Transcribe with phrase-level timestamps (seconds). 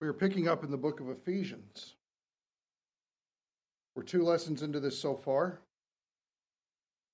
[0.00, 1.96] We are picking up in the book of Ephesians.
[3.94, 5.60] We're two lessons into this so far.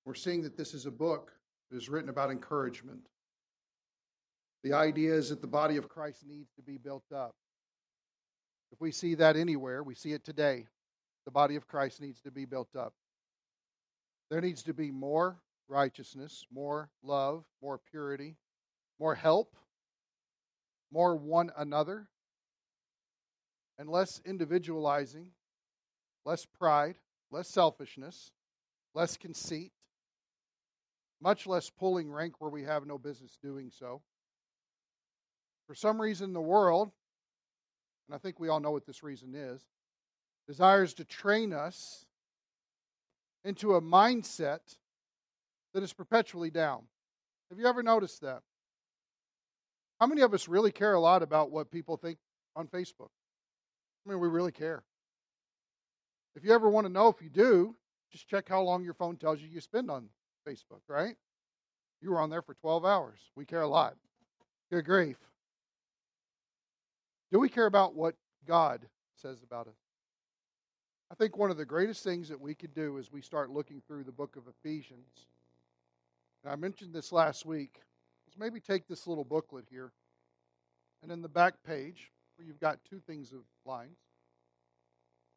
[0.05, 1.33] We're seeing that this is a book
[1.71, 3.09] that is written about encouragement.
[4.62, 7.35] The idea is that the body of Christ needs to be built up.
[8.71, 10.66] If we see that anywhere, we see it today.
[11.25, 12.93] The body of Christ needs to be built up.
[14.30, 18.37] There needs to be more righteousness, more love, more purity,
[19.00, 19.57] more help,
[20.93, 22.09] more one another,
[23.79, 25.29] and less individualizing,
[26.25, 26.96] less pride,
[27.30, 28.32] less selfishness,
[28.94, 29.72] less conceit,
[31.21, 34.03] much less pulling rank where we have no business doing so.
[35.67, 36.92] For some reason, the world,
[38.08, 39.62] and I think we all know what this reason is,
[40.47, 42.06] desires to train us
[43.45, 44.61] into a mindset
[45.75, 46.83] that is perpetually down.
[47.50, 48.42] Have you ever noticed that?
[50.00, 52.19] How many of us really care a lot about what people think
[52.55, 53.08] on Facebook?
[54.07, 54.85] I mean, we really care.
[56.37, 57.75] If you ever want to know if you do,
[58.13, 60.09] just check how long your phone tells you you spend on
[60.47, 61.17] Facebook, right?
[62.01, 63.19] You were on there for 12 hours.
[63.35, 63.97] We care a lot.
[64.71, 65.17] Good grief.
[67.33, 68.15] Do we care about what
[68.47, 68.87] God
[69.21, 69.75] says about us?
[71.11, 73.81] I think one of the greatest things that we could do is we start looking
[73.87, 75.27] through the book of Ephesians.
[76.45, 77.81] And I mentioned this last week.
[78.29, 79.93] Is maybe take this little booklet here,
[81.01, 82.11] and in the back page,
[82.45, 83.98] you've got two things of lines,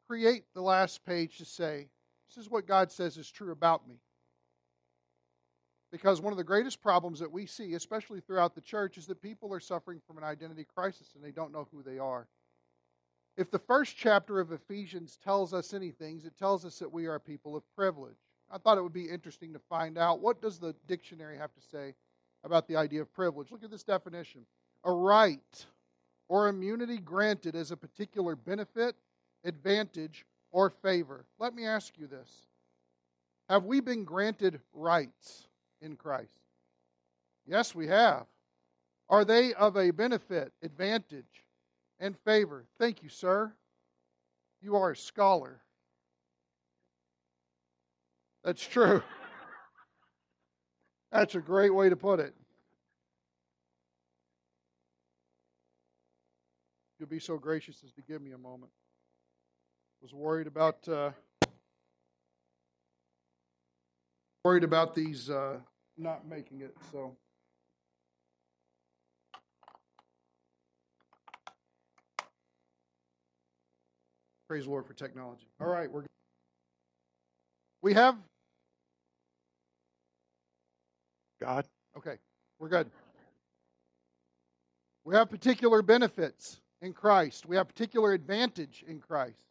[0.08, 1.88] create the last page to say,
[2.28, 3.96] This is what God says is true about me.
[5.92, 9.22] Because one of the greatest problems that we see, especially throughout the church, is that
[9.22, 12.28] people are suffering from an identity crisis and they don't know who they are.
[13.36, 17.18] If the first chapter of Ephesians tells us anything, it tells us that we are
[17.18, 18.18] people of privilege.
[18.50, 21.60] I thought it would be interesting to find out what does the dictionary have to
[21.60, 21.94] say
[22.44, 23.50] about the idea of privilege.
[23.50, 24.44] Look at this definition.
[24.84, 25.66] A right
[26.30, 28.96] or immunity granted as a particular benefit,
[29.44, 31.26] advantage, or favor.
[31.38, 32.30] Let me ask you this.
[33.50, 35.48] Have we been granted rights?
[35.82, 36.40] in Christ?
[37.46, 38.26] Yes, we have.
[39.08, 41.44] Are they of a benefit, advantage,
[41.98, 42.64] and favor?
[42.78, 43.52] Thank you, sir.
[44.62, 45.60] You are a scholar.
[48.44, 49.02] That's true.
[51.12, 52.34] That's a great way to put it.
[57.00, 58.70] You'll be so gracious as to give me a moment.
[60.02, 61.12] Was worried about uh,
[64.44, 65.60] worried about these uh,
[65.96, 66.76] not making it.
[66.92, 67.16] So.
[74.46, 75.46] Praise the Lord for technology.
[75.58, 76.04] All right, we're
[77.80, 78.16] we have
[81.40, 81.64] God.
[81.96, 82.16] Okay,
[82.58, 82.90] we're good.
[85.04, 87.46] We have particular benefits in Christ.
[87.46, 89.44] We have particular advantage in Christ.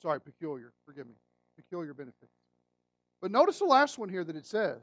[0.00, 0.72] Sorry, peculiar.
[0.84, 1.14] Forgive me.
[1.56, 2.32] Peculiar benefits.
[3.20, 4.80] But notice the last one here that it says.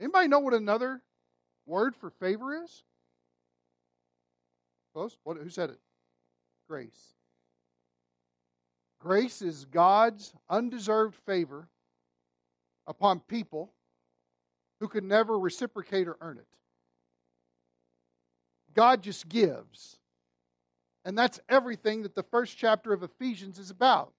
[0.00, 1.00] Anybody know what another
[1.66, 2.84] word for favor is?
[4.94, 5.16] Close?
[5.24, 5.80] What, who said it?
[6.68, 7.14] Grace.
[9.00, 11.68] Grace is God's undeserved favor
[12.86, 13.72] upon people
[14.80, 16.46] who could never reciprocate or earn it.
[18.74, 19.96] God just gives.
[21.04, 24.14] And that's everything that the first chapter of Ephesians is about.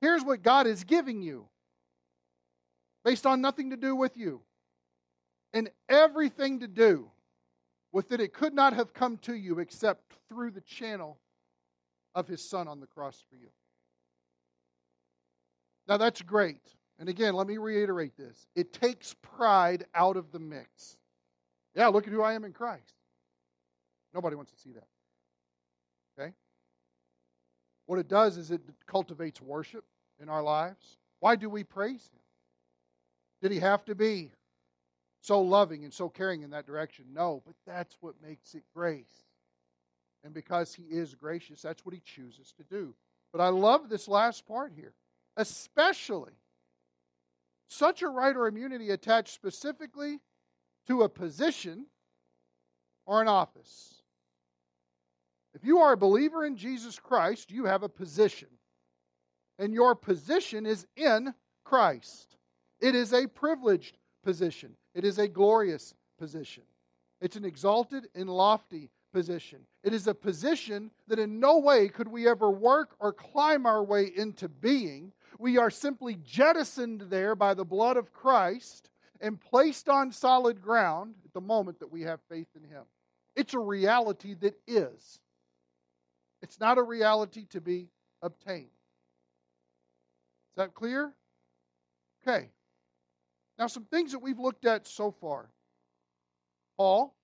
[0.00, 1.46] Here's what God is giving you
[3.04, 4.40] based on nothing to do with you
[5.52, 7.10] and everything to do
[7.92, 11.18] with that it could not have come to you except through the channel
[12.14, 13.48] of his son on the cross for you.
[15.86, 16.60] Now that's great.
[16.98, 18.46] And again, let me reiterate this.
[18.54, 20.96] It takes pride out of the mix.
[21.74, 22.94] Yeah, look at who I am in Christ.
[24.14, 24.86] Nobody wants to see that.
[26.18, 26.32] Okay?
[27.86, 29.84] What it does is it cultivates worship
[30.20, 30.98] in our lives.
[31.20, 32.20] Why do we praise him?
[33.40, 34.30] Did he have to be
[35.20, 37.06] so loving and so caring in that direction?
[37.12, 39.24] No, but that's what makes it grace.
[40.24, 42.94] And because he is gracious, that's what he chooses to do.
[43.32, 44.92] But I love this last part here,
[45.36, 46.32] especially
[47.68, 50.20] such a right or immunity attached specifically
[50.86, 51.86] to a position
[53.06, 54.01] or an office.
[55.54, 58.48] If you are a believer in Jesus Christ, you have a position.
[59.58, 61.34] And your position is in
[61.64, 62.36] Christ.
[62.80, 66.64] It is a privileged position, it is a glorious position.
[67.20, 69.60] It's an exalted and lofty position.
[69.84, 73.84] It is a position that in no way could we ever work or climb our
[73.84, 75.12] way into being.
[75.38, 78.90] We are simply jettisoned there by the blood of Christ
[79.20, 82.82] and placed on solid ground at the moment that we have faith in Him.
[83.36, 85.20] It's a reality that is.
[86.42, 87.88] It's not a reality to be
[88.20, 88.66] obtained.
[90.50, 91.12] Is that clear?
[92.26, 92.50] Okay.
[93.58, 95.48] Now, some things that we've looked at so far.
[96.76, 97.14] Paul,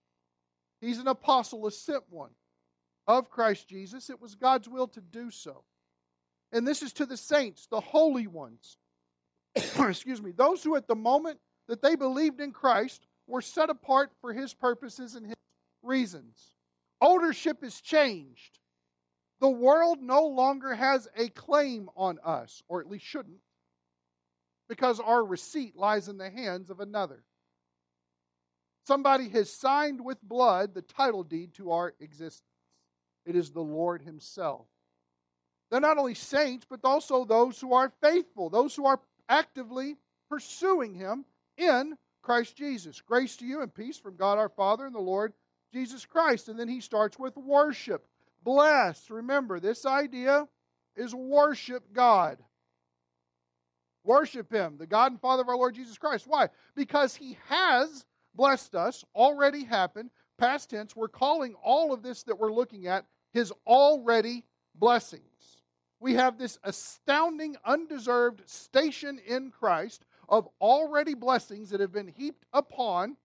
[0.80, 2.30] he's an apostle, a sent one
[3.06, 4.10] of Christ Jesus.
[4.10, 5.64] It was God's will to do so.
[6.52, 8.78] And this is to the saints, the holy ones.
[9.54, 14.10] Excuse me, those who at the moment that they believed in Christ were set apart
[14.20, 15.36] for his purposes and his
[15.82, 16.54] reasons.
[17.00, 18.58] Ownership is changed.
[19.40, 23.38] The world no longer has a claim on us, or at least shouldn't,
[24.68, 27.22] because our receipt lies in the hands of another.
[28.86, 32.42] Somebody has signed with blood the title deed to our existence.
[33.26, 34.66] It is the Lord Himself.
[35.70, 39.96] They're not only saints, but also those who are faithful, those who are actively
[40.30, 41.26] pursuing Him
[41.58, 43.00] in Christ Jesus.
[43.02, 45.34] Grace to you and peace from God our Father and the Lord
[45.72, 46.48] Jesus Christ.
[46.48, 48.06] And then He starts with worship.
[48.48, 49.10] Bless.
[49.10, 50.48] Remember, this idea
[50.96, 52.38] is worship God.
[54.04, 56.24] Worship Him, the God and Father of our Lord Jesus Christ.
[56.26, 56.48] Why?
[56.74, 60.08] Because He has blessed us, already happened,
[60.38, 60.96] past tense.
[60.96, 63.04] We're calling all of this that we're looking at
[63.34, 65.58] His already blessings.
[66.00, 72.46] We have this astounding, undeserved station in Christ of already blessings that have been heaped
[72.54, 73.18] upon,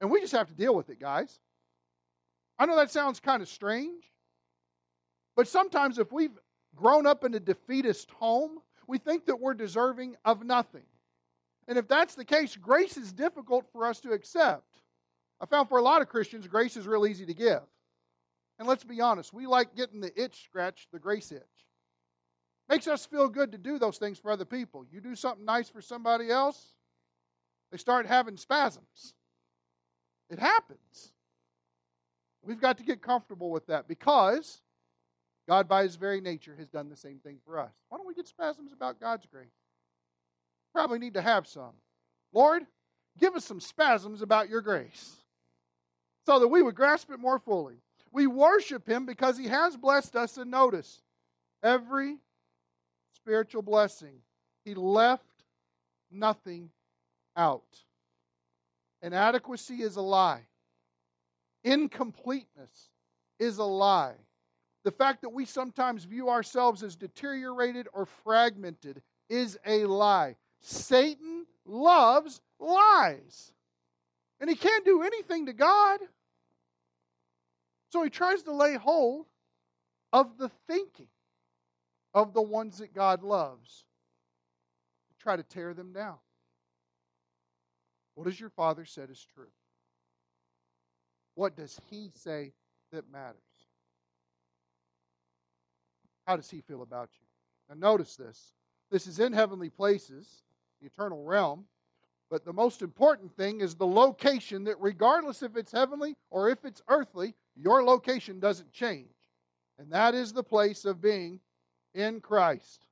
[0.00, 1.38] and we just have to deal with it, guys.
[2.58, 4.04] I know that sounds kind of strange,
[5.36, 6.38] but sometimes if we've
[6.74, 10.84] grown up in a defeatist home, we think that we're deserving of nothing.
[11.68, 14.80] And if that's the case, grace is difficult for us to accept.
[15.40, 17.62] I found for a lot of Christians, grace is real easy to give.
[18.58, 21.42] And let's be honest, we like getting the itch scratched, the grace itch.
[22.68, 24.84] Makes us feel good to do those things for other people.
[24.90, 26.74] You do something nice for somebody else,
[27.70, 29.14] they start having spasms.
[30.30, 31.12] It happens.
[32.46, 34.60] We've got to get comfortable with that because
[35.48, 37.72] God, by his very nature, has done the same thing for us.
[37.88, 39.48] Why don't we get spasms about God's grace?
[40.72, 41.72] Probably need to have some.
[42.32, 42.64] Lord,
[43.18, 45.16] give us some spasms about your grace
[46.24, 47.76] so that we would grasp it more fully.
[48.12, 51.02] We worship him because he has blessed us, and notice
[51.62, 52.18] every
[53.14, 54.20] spiritual blessing,
[54.64, 55.24] he left
[56.10, 56.70] nothing
[57.36, 57.64] out.
[59.02, 60.42] Inadequacy is a lie,
[61.66, 62.90] incompleteness
[63.38, 64.14] is a lie.
[64.84, 70.36] The fact that we sometimes view ourselves as deteriorated or fragmented is a lie.
[70.60, 73.52] Satan loves lies.
[74.40, 76.00] And he can't do anything to God.
[77.92, 79.26] So he tries to lay hold
[80.12, 81.08] of the thinking
[82.14, 83.84] of the ones that God loves
[85.26, 86.14] try to tear them down.
[88.14, 89.50] What has your father said is true?
[91.36, 92.52] What does he say
[92.92, 93.36] that matters?
[96.26, 97.26] How does he feel about you?
[97.68, 98.52] Now, notice this.
[98.90, 100.42] This is in heavenly places,
[100.80, 101.66] the eternal realm.
[102.30, 106.64] But the most important thing is the location that, regardless if it's heavenly or if
[106.64, 109.14] it's earthly, your location doesn't change.
[109.78, 111.38] And that is the place of being
[111.94, 112.86] in Christ.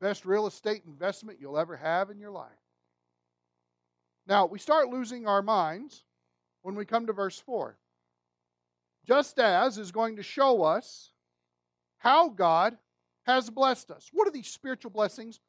[0.00, 2.50] Best real estate investment you'll ever have in your life.
[4.26, 6.04] Now, we start losing our minds
[6.62, 7.76] when we come to verse 4.
[9.06, 11.10] Just as is going to show us
[11.98, 12.76] how God
[13.26, 14.08] has blessed us.
[14.12, 15.40] What do these spiritual blessings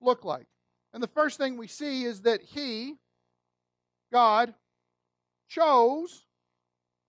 [0.00, 0.46] look like?
[0.92, 2.94] And the first thing we see is that He,
[4.12, 4.54] God,
[5.48, 6.26] chose,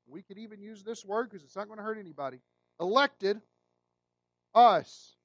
[0.08, 2.40] we could even use this word because it's not going to hurt anybody,
[2.80, 3.42] elected
[4.56, 5.16] us.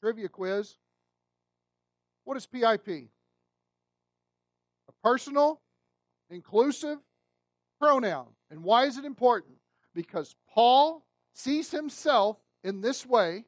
[0.00, 0.76] Trivia quiz.
[2.24, 2.88] What is PIP?
[2.88, 3.08] A
[5.02, 5.60] personal,
[6.30, 6.98] inclusive
[7.80, 8.28] pronoun.
[8.50, 9.59] And why is it important?
[9.94, 11.04] Because Paul
[11.34, 13.44] sees himself in this way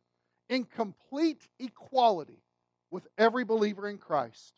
[0.48, 2.42] in complete equality
[2.90, 4.54] with every believer in Christ.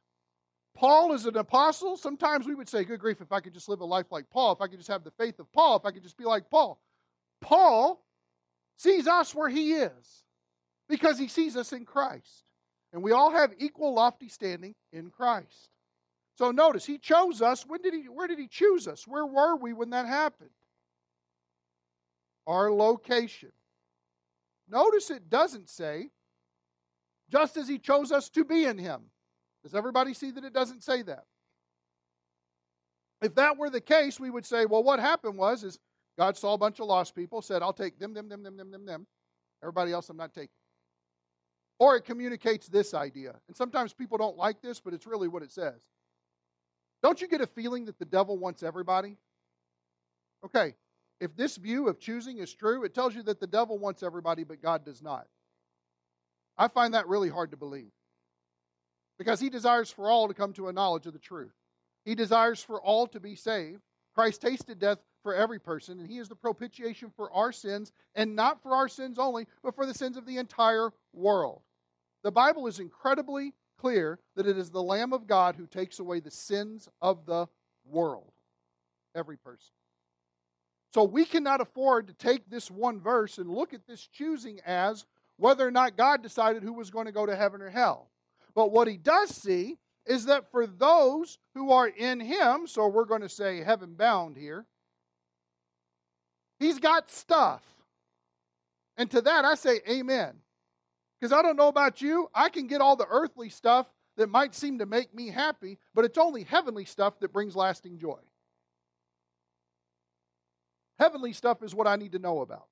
[0.75, 1.97] Paul is an apostle.
[1.97, 4.53] Sometimes we would say, Good grief, if I could just live a life like Paul,
[4.53, 6.51] if I could just have the faith of Paul, if I could just be like
[6.51, 6.81] Paul.
[7.41, 8.05] Paul
[8.77, 10.25] sees us where he is
[10.89, 12.45] because he sees us in Christ.
[12.93, 15.69] And we all have equal lofty standing in Christ.
[16.37, 17.65] So notice, he chose us.
[17.67, 19.07] When did he, where did he choose us?
[19.07, 20.51] Where were we when that happened?
[22.47, 23.53] Our location.
[24.69, 26.11] Notice it doesn't say,
[27.31, 29.03] just as he chose us to be in him.
[29.63, 31.25] Does everybody see that it doesn't say that?
[33.23, 35.79] If that were the case, we would say, well, what happened was is
[36.19, 38.71] God saw a bunch of lost people, said, I'll take them, them, them, them, them,
[38.71, 39.07] them, them.
[39.63, 40.51] Everybody else I'm not taking.
[41.79, 43.35] Or it communicates this idea.
[43.49, 45.81] And sometimes people don't like this, but it's really what it says.
[47.03, 49.17] Don't you get a feeling that the devil wants everybody?
[50.45, 50.75] Okay,
[51.25, 54.45] if this view of choosing is true, it tells you that the devil wants everybody,
[54.45, 55.27] but God does not.
[56.57, 57.91] I find that really hard to believe
[59.19, 61.55] because he desires for all to come to a knowledge of the truth.
[62.05, 63.81] He desires for all to be saved.
[64.15, 68.37] Christ tasted death for every person, and he is the propitiation for our sins, and
[68.37, 71.63] not for our sins only, but for the sins of the entire world.
[72.23, 76.21] The Bible is incredibly clear that it is the Lamb of God who takes away
[76.21, 77.47] the sins of the
[77.85, 78.33] world.
[79.15, 79.73] Every person.
[80.95, 85.07] So we cannot afford to take this one verse and look at this choosing as
[85.39, 88.11] whether or not God decided who was going to go to heaven or hell.
[88.55, 93.07] But what he does see is that for those who are in him, so we're
[93.07, 94.67] going to say heaven bound here,
[96.61, 97.65] he's got stuff.
[98.97, 100.35] And to that I say amen.
[101.21, 104.55] Because I don't know about you, I can get all the earthly stuff that might
[104.55, 108.21] seem to make me happy, but it's only heavenly stuff that brings lasting joy.
[110.99, 112.67] Heavenly stuff is what I need to know about.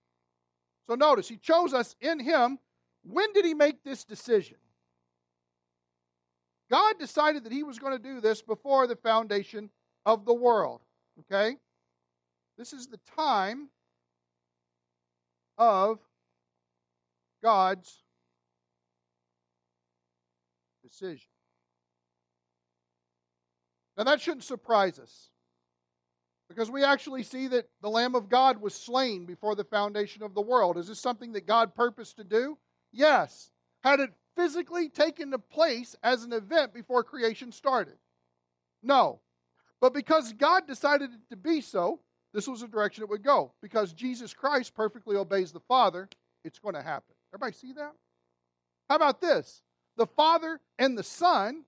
[0.87, 2.59] So notice, he chose us in him.
[3.05, 4.57] When did he make this decision?
[6.71, 9.71] God decided that he was going to do this before the foundation
[10.07, 10.81] of the world.
[11.21, 11.57] Okay?
[12.57, 13.69] This is the time
[15.59, 15.99] of
[17.43, 18.03] God's
[20.83, 21.29] decision.
[23.97, 25.32] Now, that shouldn't surprise us
[26.55, 30.35] because we actually see that the Lamb of God was slain before the foundation of
[30.35, 30.77] the world.
[30.77, 32.59] Is this something that God purposed to do?
[32.93, 33.51] Yes.
[33.83, 37.95] Had it physically taken place as an event before creation started?
[38.83, 39.21] No.
[39.81, 42.01] But because God decided it to be so,
[42.33, 43.53] this was the direction it would go.
[43.61, 46.09] Because Jesus Christ perfectly obeys the Father,
[46.45, 47.15] it's going to happen.
[47.35, 47.93] Everybody see that?
[48.89, 49.63] How about this?
[49.97, 51.65] The Father and the Son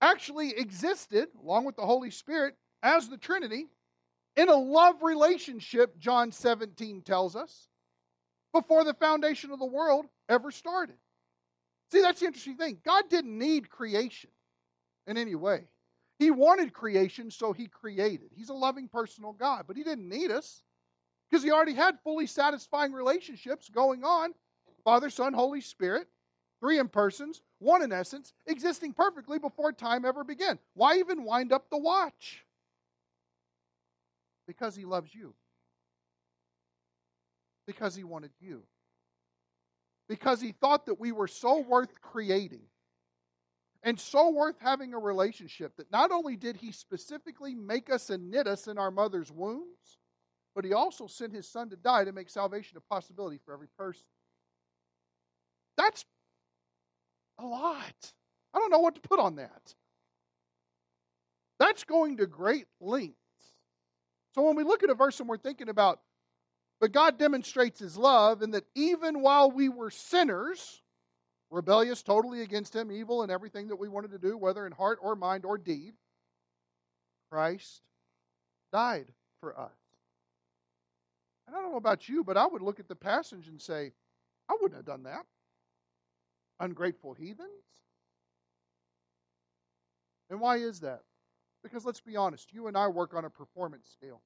[0.00, 3.68] actually existed, along with the Holy Spirit, as the Trinity
[4.36, 7.68] in a love relationship, John 17 tells us,
[8.52, 10.96] before the foundation of the world ever started.
[11.90, 12.78] See, that's the interesting thing.
[12.84, 14.30] God didn't need creation
[15.06, 15.64] in any way.
[16.18, 18.30] He wanted creation, so He created.
[18.34, 20.62] He's a loving, personal God, but He didn't need us
[21.30, 24.34] because He already had fully satisfying relationships going on
[24.84, 26.08] Father, Son, Holy Spirit,
[26.60, 30.58] three in persons, one in essence, existing perfectly before time ever began.
[30.74, 32.44] Why even wind up the watch?
[34.46, 35.34] Because He loves you,
[37.66, 38.64] because He wanted you
[40.12, 42.60] because he thought that we were so worth creating
[43.82, 48.30] and so worth having a relationship that not only did he specifically make us and
[48.30, 49.98] knit us in our mother's wombs,
[50.54, 53.68] but he also sent his son to die to make salvation a possibility for every
[53.78, 54.04] person.
[55.78, 56.04] That's
[57.38, 58.12] a lot.
[58.52, 59.74] I don't know what to put on that.
[61.58, 63.16] That's going to great lengths.
[64.34, 66.00] So when we look at a verse and we're thinking about
[66.82, 70.82] but God demonstrates his love in that even while we were sinners,
[71.48, 74.98] rebellious totally against him, evil in everything that we wanted to do, whether in heart
[75.00, 75.92] or mind or deed,
[77.30, 77.82] Christ
[78.72, 79.70] died for us.
[81.46, 83.92] And I don't know about you, but I would look at the passage and say,
[84.48, 85.24] I wouldn't have done that.
[86.58, 87.48] Ungrateful heathens?
[90.30, 91.02] And why is that?
[91.62, 94.20] Because let's be honest, you and I work on a performance scale.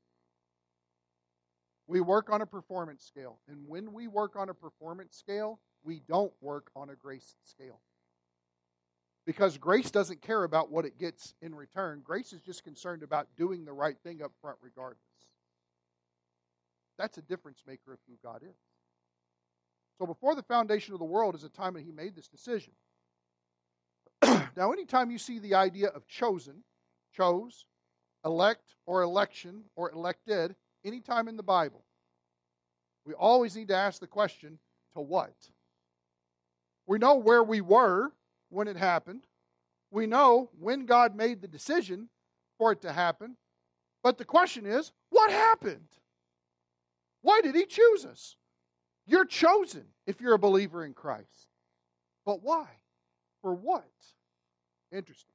[1.87, 3.39] We work on a performance scale.
[3.49, 7.81] And when we work on a performance scale, we don't work on a grace scale.
[9.25, 12.01] Because grace doesn't care about what it gets in return.
[12.05, 15.01] Grace is just concerned about doing the right thing up front, regardless.
[16.97, 18.57] That's a difference maker of who God is.
[19.99, 22.73] So, before the foundation of the world is a time that He made this decision.
[24.57, 26.63] now, anytime you see the idea of chosen,
[27.17, 27.65] chose,
[28.25, 30.55] elect, or election, or elected,
[30.85, 31.85] anytime in the Bible,
[33.05, 34.59] we always need to ask the question
[34.95, 35.35] to what?
[36.87, 38.13] We know where we were
[38.49, 39.23] when it happened.
[39.91, 42.09] We know when God made the decision
[42.59, 43.37] for it to happen.
[44.03, 45.89] But the question is, what happened?
[47.23, 48.37] Why did He choose us?
[49.07, 51.49] You're chosen if you're a believer in Christ.
[52.25, 52.67] But why?
[53.43, 53.85] For what?
[54.93, 55.35] Interesting.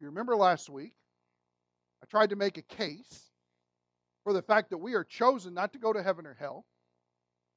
[0.00, 0.92] You remember last week,
[2.08, 3.30] tried to make a case
[4.24, 6.66] for the fact that we are chosen not to go to heaven or hell.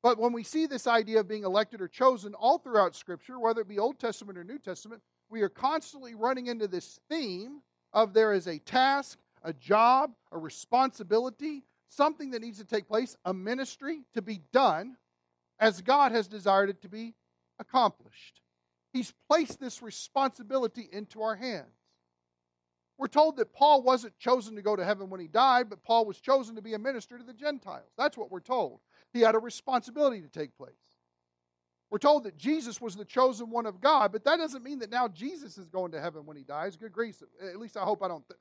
[0.04, 3.62] But when we see this idea of being elected or chosen all throughout Scripture, whether
[3.62, 7.62] it be Old Testament or New Testament, we are constantly running into this theme
[7.94, 13.16] of there is a task, a job, a responsibility, something that needs to take place,
[13.26, 14.96] a ministry to be done
[15.60, 17.14] as God has desired it to be
[17.60, 18.42] accomplished.
[18.92, 21.81] He's placed this responsibility into our hands.
[23.02, 26.06] We're told that Paul wasn't chosen to go to heaven when he died, but Paul
[26.06, 27.90] was chosen to be a minister to the Gentiles.
[27.98, 28.80] That's what we're told.
[29.12, 30.76] He had a responsibility to take place.
[31.90, 34.92] We're told that Jesus was the chosen one of God, but that doesn't mean that
[34.92, 36.78] now Jesus is going to heaven when he dies.
[36.78, 37.24] Good grief.
[37.44, 38.24] At least I hope I don't.
[38.30, 38.40] Th-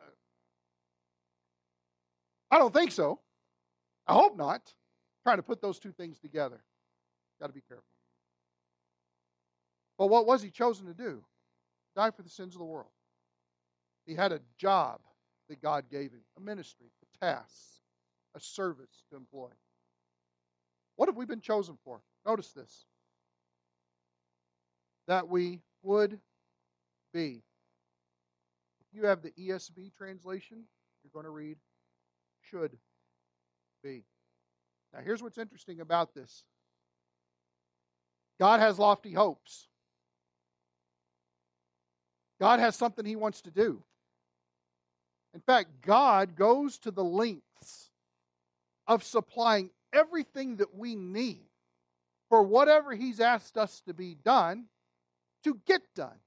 [2.50, 3.18] I don't think so.
[4.06, 4.60] I hope not.
[4.60, 6.60] I'm trying to put those two things together.
[7.40, 7.84] Got to be careful.
[9.96, 11.24] But what was he chosen to do?
[11.96, 12.90] Die for the sins of the world.
[14.06, 15.00] He had a job
[15.48, 17.54] that God gave him, a ministry, a task,
[18.34, 19.50] a service to employ.
[20.96, 22.00] What have we been chosen for?
[22.26, 22.84] Notice this
[25.06, 26.20] that we would
[27.12, 27.42] be.
[28.80, 30.64] If you have the ESV translation,
[31.02, 31.56] you're going to read
[32.42, 32.76] should
[33.82, 34.04] be.
[34.92, 36.44] Now, here's what's interesting about this
[38.38, 39.68] God has lofty hopes.
[42.40, 43.82] God has something He wants to do.
[45.34, 47.90] In fact, God goes to the lengths
[48.88, 51.44] of supplying everything that we need
[52.28, 54.64] for whatever He's asked us to be done
[55.44, 56.18] to get done.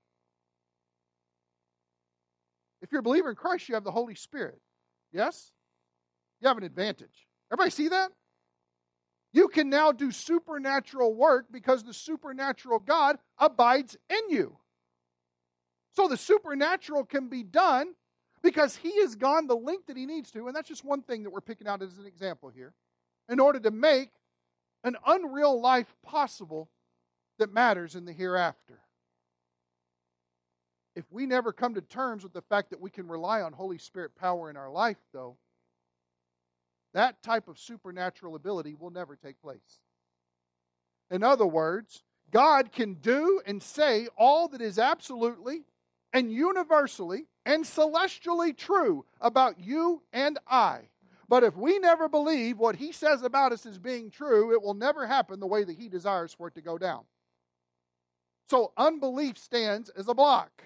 [2.81, 4.59] If you're a believer in Christ, you have the Holy Spirit.
[5.11, 5.51] Yes?
[6.41, 7.27] You have an advantage.
[7.51, 8.11] Everybody see that?
[9.31, 14.57] You can now do supernatural work because the supernatural God abides in you.
[15.93, 17.93] So the supernatural can be done
[18.41, 20.47] because he has gone the length that he needs to.
[20.47, 22.73] And that's just one thing that we're picking out as an example here
[23.29, 24.09] in order to make
[24.83, 26.69] an unreal life possible
[27.39, 28.79] that matters in the hereafter.
[30.95, 33.77] If we never come to terms with the fact that we can rely on Holy
[33.77, 35.37] Spirit power in our life, though,
[36.93, 39.79] that type of supernatural ability will never take place.
[41.09, 45.63] In other words, God can do and say all that is absolutely
[46.13, 50.89] and universally and celestially true about you and I.
[51.27, 54.75] But if we never believe what He says about us as being true, it will
[54.75, 57.03] never happen the way that He desires for it to go down.
[58.49, 60.63] So unbelief stands as a block.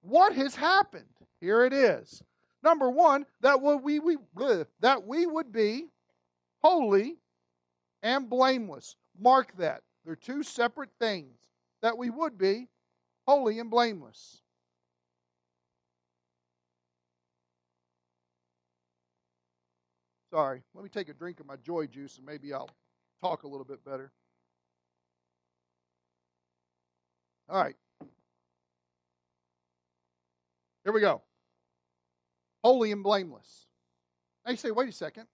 [0.00, 1.04] What has happened?
[1.40, 2.22] Here it is.
[2.62, 4.16] Number one, that we, we
[4.80, 5.86] that we would be
[6.60, 7.16] holy
[8.02, 8.96] and blameless.
[9.20, 9.82] Mark that.
[10.04, 11.36] They're two separate things.
[11.82, 12.68] That we would be
[13.26, 14.40] holy and blameless.
[20.30, 22.70] Sorry, let me take a drink of my joy juice and maybe I'll
[23.22, 24.12] talk a little bit better.
[27.48, 27.76] All right.
[30.84, 31.22] Here we go.
[32.62, 33.66] Holy and blameless.
[34.44, 35.26] Now you say, wait a second.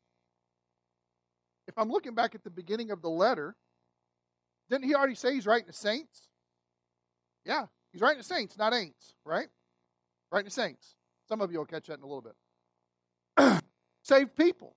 [1.67, 3.57] If I'm looking back at the beginning of the letter,
[4.71, 6.29] didn't he already say he's writing to saints?
[7.45, 9.49] Yeah, he's writing to saints, not ain'ts, right?
[10.31, 10.95] Writing to saints.
[11.29, 12.25] Some of you will catch that in a little
[13.37, 13.63] bit.
[14.03, 14.77] Saved people.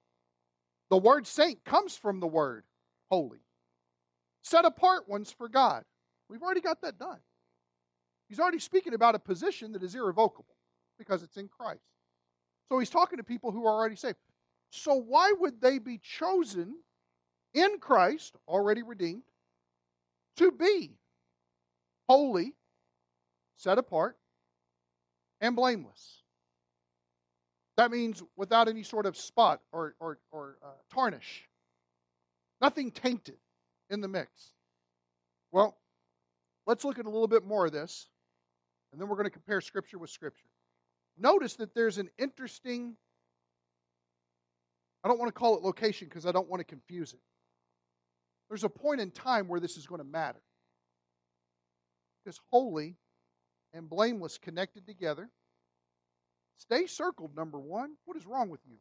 [0.90, 2.64] The word saint comes from the word
[3.10, 3.40] holy.
[4.44, 5.84] Set apart ones for God.
[6.30, 7.20] We've already got that done.
[8.30, 10.56] He's already speaking about a position that is irrevocable
[10.98, 11.82] because it's in Christ.
[12.70, 14.18] So he's talking to people who are already saved.
[14.70, 16.76] So why would they be chosen
[17.54, 19.24] in Christ, already redeemed,
[20.38, 20.98] to be
[22.10, 22.54] holy,
[23.56, 24.18] set apart,
[25.40, 26.24] and blameless?
[27.78, 31.48] That means without any sort of spot or, or, or uh, tarnish,
[32.60, 33.38] nothing tainted
[33.90, 34.52] in the mix.
[35.52, 35.78] Well,
[36.66, 38.08] let's look at a little bit more of this,
[38.92, 40.48] and then we're going to compare Scripture with Scripture
[41.18, 42.96] notice that there's an interesting,
[45.04, 47.20] I don't want to call it location because I don't want to confuse it.
[48.50, 50.42] There's a point in time where this is going to matter.
[52.24, 52.96] Because holy
[53.74, 55.30] and blameless connected together.
[56.58, 57.96] Stay circled, number one.
[58.06, 58.78] What is wrong with you?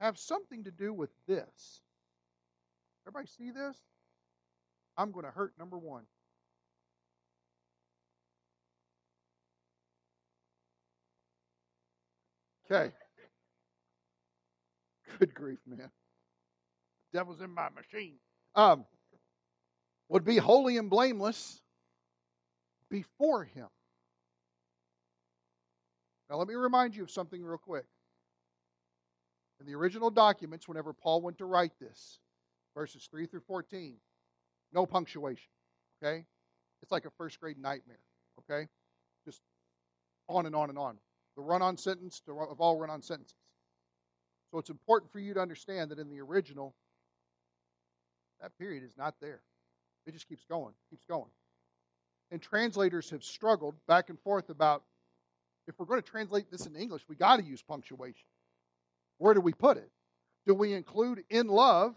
[0.00, 1.82] Have something to do with this.
[3.06, 3.76] Everybody see this?
[4.96, 6.04] I'm going to hurt number one.
[12.70, 12.92] Okay.
[15.18, 15.90] Good grief, man.
[17.12, 18.16] The devil's in my machine.
[18.54, 18.86] Um,
[20.08, 21.60] would be holy and blameless
[22.90, 23.68] before him.
[26.30, 27.84] Now, let me remind you of something real quick.
[29.60, 32.18] In the original documents, whenever Paul went to write this,
[32.74, 33.96] verses 3 through 14,
[34.72, 35.50] no punctuation.
[36.02, 36.24] Okay?
[36.82, 38.00] It's like a first grade nightmare.
[38.40, 38.68] Okay?
[39.24, 39.40] Just
[40.28, 40.98] on and on and on
[41.36, 43.34] the run on sentence to, of all run on sentences.
[44.50, 46.74] So it's important for you to understand that in the original,
[48.40, 49.40] that period is not there.
[50.06, 51.30] It just keeps going, keeps going.
[52.30, 54.82] And translators have struggled back and forth about
[55.66, 58.26] if we're going to translate this into English, we got to use punctuation.
[59.18, 59.90] Where do we put it?
[60.46, 61.94] Do we include in love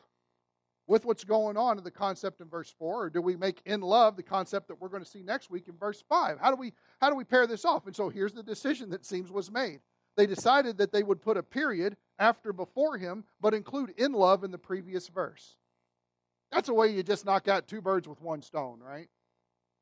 [0.87, 3.81] with what's going on in the concept in verse 4 or do we make in
[3.81, 6.55] love the concept that we're going to see next week in verse 5 how do
[6.55, 7.85] we how do we pair this off?
[7.85, 9.81] And so here's the decision that seems was made.
[10.15, 14.43] They decided that they would put a period after before him but include in love
[14.43, 15.57] in the previous verse.
[16.51, 19.09] That's a way you just knock out two birds with one stone right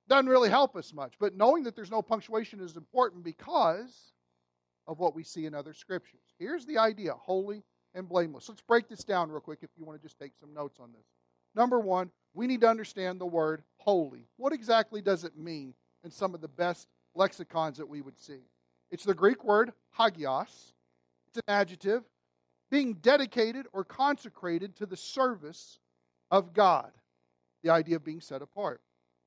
[0.07, 4.13] doesn't really help us much but knowing that there's no punctuation is important because
[4.87, 7.63] of what we see in other scriptures here's the idea holy
[7.95, 8.47] and blameless.
[8.47, 10.91] Let's break this down real quick if you want to just take some notes on
[10.91, 11.05] this.
[11.55, 14.27] Number one, we need to understand the word holy.
[14.35, 18.41] What exactly does it mean in some of the best lexicons that we would see?
[18.91, 20.73] It's the Greek word hagios,
[21.27, 22.03] it's an adjective,
[22.69, 25.79] being dedicated or consecrated to the service
[26.29, 26.91] of God,
[27.63, 28.81] the idea of being set apart.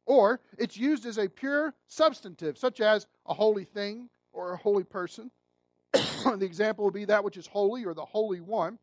[0.09, 4.83] Or it's used as a pure substantive, such as a holy thing or a holy
[4.83, 5.31] person,
[5.93, 8.79] the example would be that which is holy or the Holy One.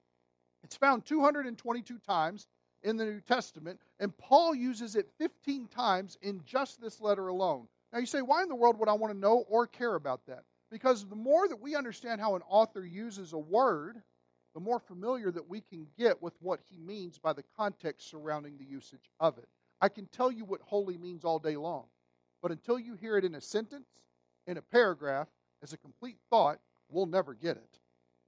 [0.63, 2.45] It's found 222 times
[2.83, 7.67] in the New Testament, and Paul uses it 15 times in just this letter alone.
[7.91, 10.27] Now you say, why in the world would I want to know or care about
[10.27, 10.43] that?
[10.69, 13.99] Because the more that we understand how an author uses a word,
[14.53, 18.57] the more familiar that we can get with what he means by the context surrounding
[18.59, 19.49] the usage of it.
[19.85, 21.85] I can tell you what holy means all day long,
[22.41, 23.87] but until you hear it in a sentence,
[24.47, 25.27] in a paragraph,
[25.61, 26.57] as a complete thought,
[26.89, 27.79] we'll never get it.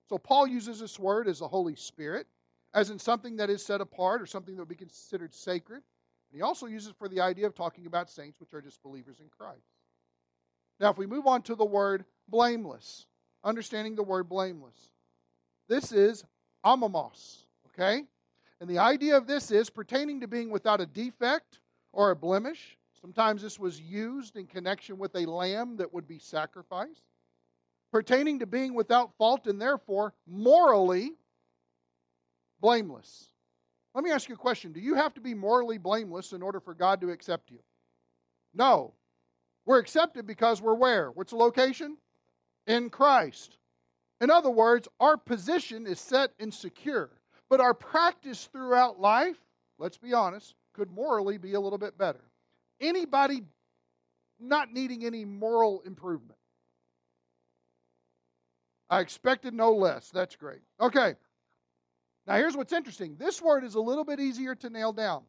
[0.08, 2.28] So Paul uses this word as the Holy Spirit,
[2.76, 5.82] as in something that is set apart or something that would be considered sacred.
[6.30, 8.84] And he also uses it for the idea of talking about saints, which are just
[8.84, 9.66] believers in Christ.
[10.80, 13.08] Now, if we move on to the word blameless,
[13.44, 14.92] understanding the word blameless,
[15.68, 16.24] this is
[16.64, 18.04] amomos, okay?
[18.60, 21.60] And the idea of this is pertaining to being without a defect
[21.94, 22.78] or a blemish.
[23.00, 27.04] Sometimes this was used in connection with a lamb that would be sacrificed
[27.92, 31.12] pertaining to being without fault and therefore morally
[32.60, 33.32] blameless.
[33.94, 36.60] Let me ask you a question Do you have to be morally blameless in order
[36.60, 37.60] for God to accept you?
[38.54, 38.94] No.
[39.66, 41.12] We're accepted because we're where?
[41.12, 41.98] What's the location?
[42.68, 43.58] In Christ.
[44.22, 47.10] In other words, our position is set and secure.
[47.50, 49.38] But our practice throughout life,
[49.80, 52.24] let's be honest, could morally be a little bit better.
[52.80, 53.44] Anybody
[54.40, 56.38] not needing any moral improvement?
[58.90, 60.10] I expected no less.
[60.12, 60.62] That's great.
[60.80, 61.16] Okay.
[62.26, 63.16] Now here's what's interesting.
[63.18, 65.24] This word is a little bit easier to nail down.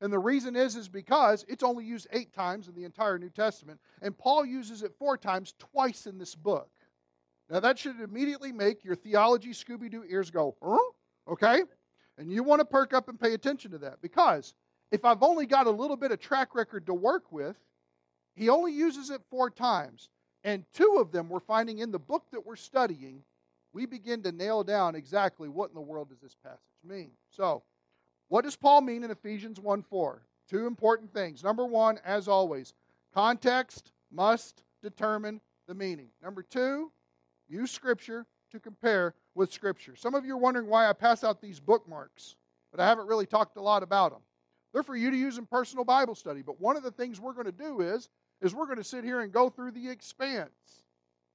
[0.00, 3.30] And the reason is is because it's only used 8 times in the entire New
[3.30, 6.70] Testament and Paul uses it 4 times twice in this book.
[7.50, 10.78] Now that should immediately make your theology Scooby Doo ears go, huh?
[11.28, 11.62] Okay?
[12.16, 14.54] And you want to perk up and pay attention to that because
[14.90, 17.56] if I've only got a little bit of track record to work with,
[18.34, 20.08] he only uses it 4 times.
[20.44, 23.22] And two of them we're finding in the book that we're studying,
[23.72, 27.10] we begin to nail down exactly what in the world does this passage mean.
[27.30, 27.62] So,
[28.28, 30.22] what does Paul mean in Ephesians 1 4?
[30.48, 31.44] Two important things.
[31.44, 32.72] Number one, as always,
[33.14, 36.08] context must determine the meaning.
[36.22, 36.90] Number two,
[37.48, 39.96] use Scripture to compare with Scripture.
[39.96, 42.36] Some of you are wondering why I pass out these bookmarks,
[42.70, 44.22] but I haven't really talked a lot about them.
[44.72, 46.42] They're for you to use in personal Bible study.
[46.42, 48.08] But one of the things we're going to do is
[48.40, 50.84] is we're going to sit here and go through the expanse.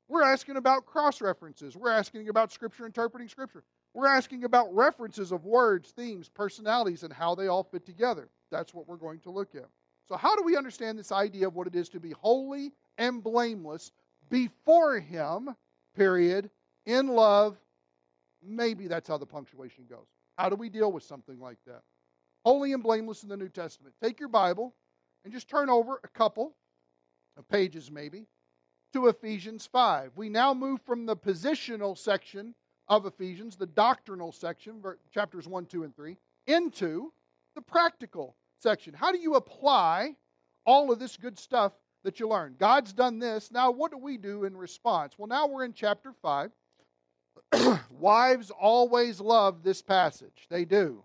[0.07, 1.75] We're asking about cross references.
[1.75, 3.63] We're asking about Scripture interpreting Scripture.
[3.93, 8.29] We're asking about references of words, themes, personalities, and how they all fit together.
[8.51, 9.67] That's what we're going to look at.
[10.07, 13.23] So, how do we understand this idea of what it is to be holy and
[13.23, 13.91] blameless
[14.29, 15.55] before Him,
[15.95, 16.49] period,
[16.85, 17.57] in love?
[18.41, 20.07] Maybe that's how the punctuation goes.
[20.37, 21.81] How do we deal with something like that?
[22.43, 23.95] Holy and blameless in the New Testament.
[24.01, 24.73] Take your Bible
[25.23, 26.55] and just turn over a couple
[27.37, 28.25] of pages maybe,
[28.91, 30.11] to Ephesians 5.
[30.15, 32.53] We now move from the positional section
[32.87, 36.17] of Ephesians, the doctrinal section, chapters 1, 2, and 3,
[36.47, 37.11] into
[37.55, 38.93] the practical section.
[38.93, 40.15] How do you apply
[40.65, 41.71] all of this good stuff
[42.03, 42.57] that you learned?
[42.57, 43.51] God's done this.
[43.51, 45.13] Now, what do we do in response?
[45.17, 46.51] Well, now we're in chapter 5.
[47.89, 50.47] Wives always love this passage.
[50.49, 51.03] They do.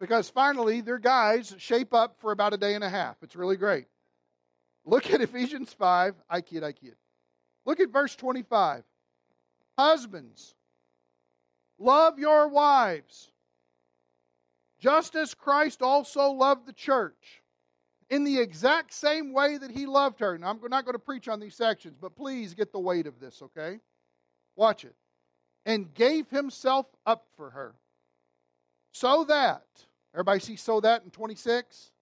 [0.00, 3.16] Because finally, their guys shape up for about a day and a half.
[3.22, 3.86] It's really great.
[4.84, 6.14] Look at Ephesians 5.
[6.28, 6.96] I kid, I kid.
[7.64, 8.82] Look at verse 25.
[9.78, 10.54] Husbands,
[11.78, 13.30] love your wives,
[14.80, 17.42] just as Christ also loved the church,
[18.10, 20.36] in the exact same way that he loved her.
[20.36, 23.18] Now, I'm not going to preach on these sections, but please get the weight of
[23.18, 23.78] this, okay?
[24.56, 24.94] Watch it.
[25.64, 27.74] And gave himself up for her.
[28.92, 29.64] So that,
[30.12, 31.92] everybody see so that in 26?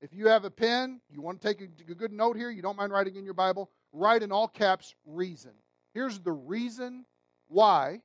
[0.00, 2.76] If you have a pen, you want to take a, good note here, you don't
[2.76, 5.50] mind writing in your Bible, write in all caps reason.
[5.92, 7.04] Here's the reason
[7.48, 8.00] why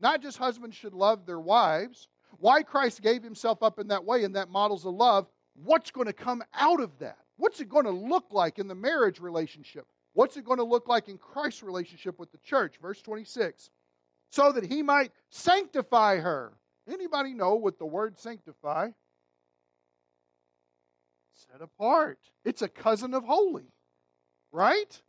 [0.00, 4.24] not just husbands should love their wives, why Christ gave himself up in that way
[4.24, 7.18] and that models of love, what's going to come out of that?
[7.36, 9.86] What's it going to look like in the marriage relationship?
[10.14, 12.76] What's it going to look like in Christ's relationship with the church?
[12.80, 13.70] Verse 26.
[14.30, 16.52] So that he might sanctify her.
[16.88, 18.90] Anybody know what the word sanctify?
[21.34, 22.18] Set apart.
[22.44, 23.72] It's a cousin of holy,
[24.52, 25.02] right?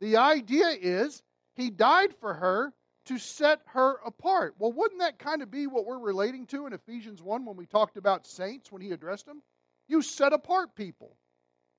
[0.00, 1.22] The idea is
[1.54, 2.72] he died for her
[3.06, 4.54] to set her apart.
[4.58, 7.66] Well, wouldn't that kind of be what we're relating to in Ephesians 1 when we
[7.66, 9.42] talked about saints when he addressed them?
[9.88, 11.16] You set apart people.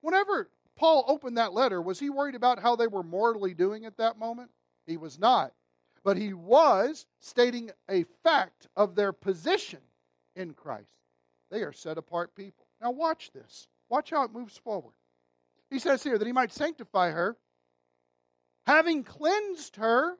[0.02, 3.96] Whenever Paul opened that letter, was he worried about how they were morally doing at
[3.96, 4.50] that moment?
[4.86, 5.52] He was not.
[6.04, 9.80] But he was stating a fact of their position
[10.36, 10.98] in Christ.
[11.50, 12.66] They are set apart people.
[12.80, 13.68] Now, watch this.
[13.88, 14.92] Watch how it moves forward.
[15.70, 17.36] He says here that he might sanctify her,
[18.66, 20.16] having cleansed her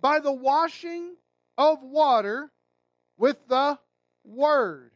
[0.00, 1.16] by the washing
[1.58, 2.50] of water
[3.18, 3.78] with the
[4.24, 4.92] word.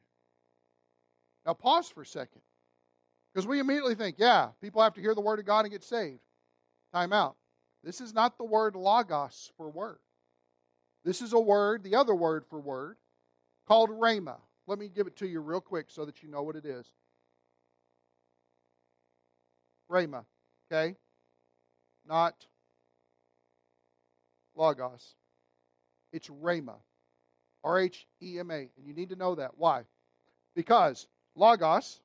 [1.44, 2.40] Now, pause for a second.
[3.32, 5.84] Because we immediately think, yeah, people have to hear the word of God and get
[5.84, 6.20] saved.
[6.92, 7.36] Time out.
[7.84, 9.98] This is not the word logos for word.
[11.04, 12.96] This is a word, the other word for word,
[13.66, 14.36] called rhema.
[14.66, 16.90] Let me give it to you real quick so that you know what it is.
[19.90, 20.24] Rhema,
[20.70, 20.96] okay?
[22.06, 22.46] Not
[24.54, 25.14] logos.
[26.12, 26.74] It's rhema.
[27.64, 28.70] R H E M A.
[28.76, 29.52] And you need to know that.
[29.56, 29.82] Why?
[30.54, 32.00] Because logos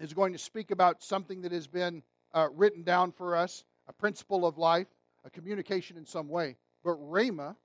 [0.00, 2.02] is going to speak about something that has been
[2.34, 4.88] uh, written down for us, a principle of life,
[5.24, 6.56] a communication in some way.
[6.84, 7.56] But rhema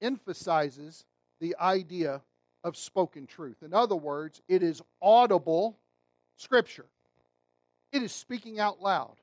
[0.00, 1.04] emphasizes
[1.40, 2.22] the idea
[2.64, 3.62] of spoken truth.
[3.62, 5.78] In other words, it is audible
[6.36, 6.86] scripture.
[7.92, 9.16] It is speaking out loud.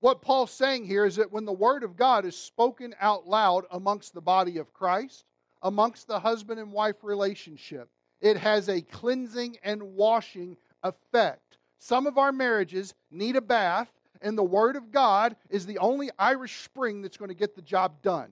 [0.00, 3.64] What Paul's saying here is that when the Word of God is spoken out loud
[3.70, 5.24] amongst the body of Christ,
[5.62, 7.88] amongst the husband and wife relationship,
[8.20, 11.58] it has a cleansing and washing effect.
[11.78, 16.10] Some of our marriages need a bath, and the Word of God is the only
[16.18, 18.30] Irish spring that's going to get the job done.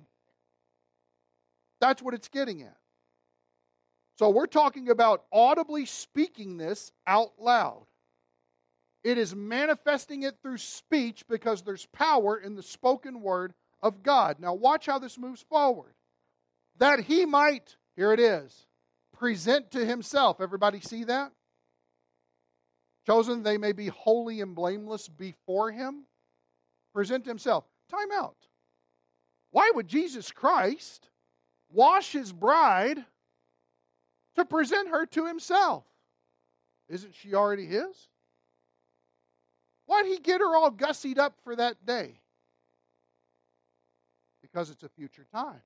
[1.80, 2.76] That's what it's getting at.
[4.18, 7.86] So we're talking about audibly speaking this out loud.
[9.04, 14.40] It is manifesting it through speech because there's power in the spoken word of God.
[14.40, 15.94] Now, watch how this moves forward.
[16.78, 18.66] That he might, here it is,
[19.16, 20.40] present to himself.
[20.40, 21.32] Everybody see that?
[23.08, 26.04] Chosen they may be holy and blameless before him.
[26.92, 27.64] Present himself.
[27.90, 28.36] Time out.
[29.50, 31.08] Why would Jesus Christ
[31.72, 33.02] wash his bride
[34.36, 35.84] to present her to himself?
[36.90, 38.08] Isn't she already his?
[39.86, 42.20] Why'd he get her all gussied up for that day?
[44.42, 45.62] Because it's a future time,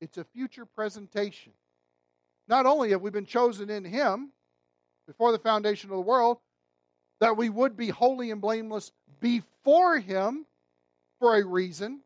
[0.00, 1.52] it's a future presentation.
[2.48, 4.32] Not only have we been chosen in him
[5.12, 6.38] before the foundation of the world,
[7.20, 10.46] that we would be holy and blameless before him
[11.20, 12.00] for a reason,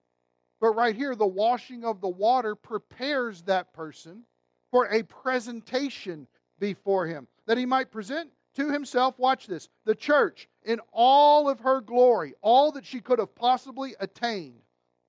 [0.60, 4.24] but right here, the washing of the water prepares that person
[4.72, 6.26] for a presentation
[6.58, 11.60] before him, that he might present to himself, watch this, the church in all of
[11.60, 14.62] her glory, all that she could have possibly attained,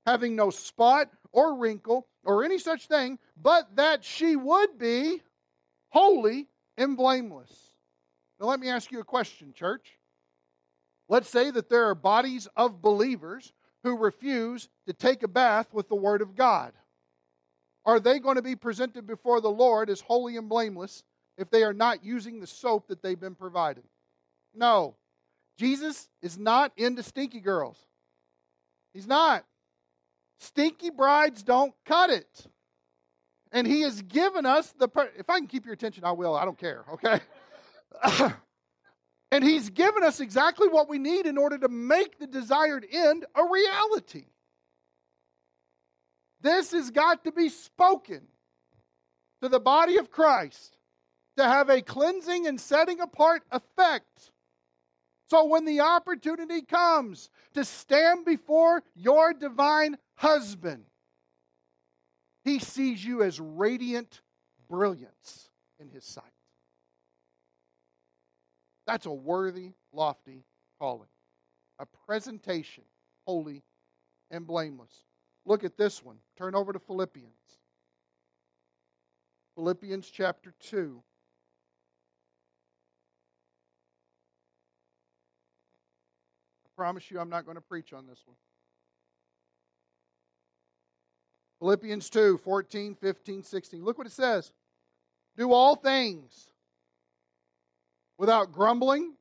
[0.05, 5.23] having no spot or wrinkle or any such thing, but that she would be
[5.89, 7.66] holy and blameless.
[8.39, 9.97] Now, let me ask you a question, church.
[11.09, 15.87] Let's say that there are bodies of believers who refuse to take a bath with
[15.87, 16.73] the Word of God.
[17.85, 21.03] Are they going to be presented before the Lord as holy and blameless
[21.37, 23.83] if they are not using the soap that they've been provided.
[24.53, 24.95] No.
[25.57, 27.77] Jesus is not into stinky girls.
[28.93, 29.45] He's not.
[30.39, 32.47] Stinky brides don't cut it.
[33.51, 36.35] And he has given us the per- if I can keep your attention I will.
[36.35, 37.19] I don't care, okay?
[39.31, 43.25] and he's given us exactly what we need in order to make the desired end
[43.35, 44.25] a reality.
[46.41, 48.21] This has got to be spoken
[49.41, 50.77] to the body of Christ
[51.37, 54.31] to have a cleansing and setting apart effect.
[55.29, 60.85] So when the opportunity comes to stand before your divine husband,
[62.43, 64.21] he sees you as radiant
[64.69, 66.23] brilliance in his sight.
[68.87, 70.45] That's a worthy, lofty
[70.79, 71.09] calling.
[71.77, 72.85] A presentation,
[73.27, 73.61] holy
[74.31, 75.03] and blameless.
[75.45, 76.17] Look at this one.
[76.37, 77.27] Turn over to Philippians.
[79.55, 81.03] Philippians chapter 2.
[86.65, 88.37] I promise you I'm not going to preach on this one.
[91.59, 93.83] Philippians 2 14, 15, 16.
[93.83, 94.53] Look what it says.
[95.35, 96.49] Do all things
[98.17, 99.13] without grumbling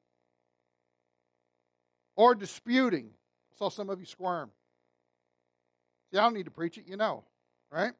[2.16, 3.11] or disputing.
[3.52, 4.50] I saw some of you squirm.
[6.11, 7.24] See, I don't need to preach it, you know,
[7.70, 7.92] right?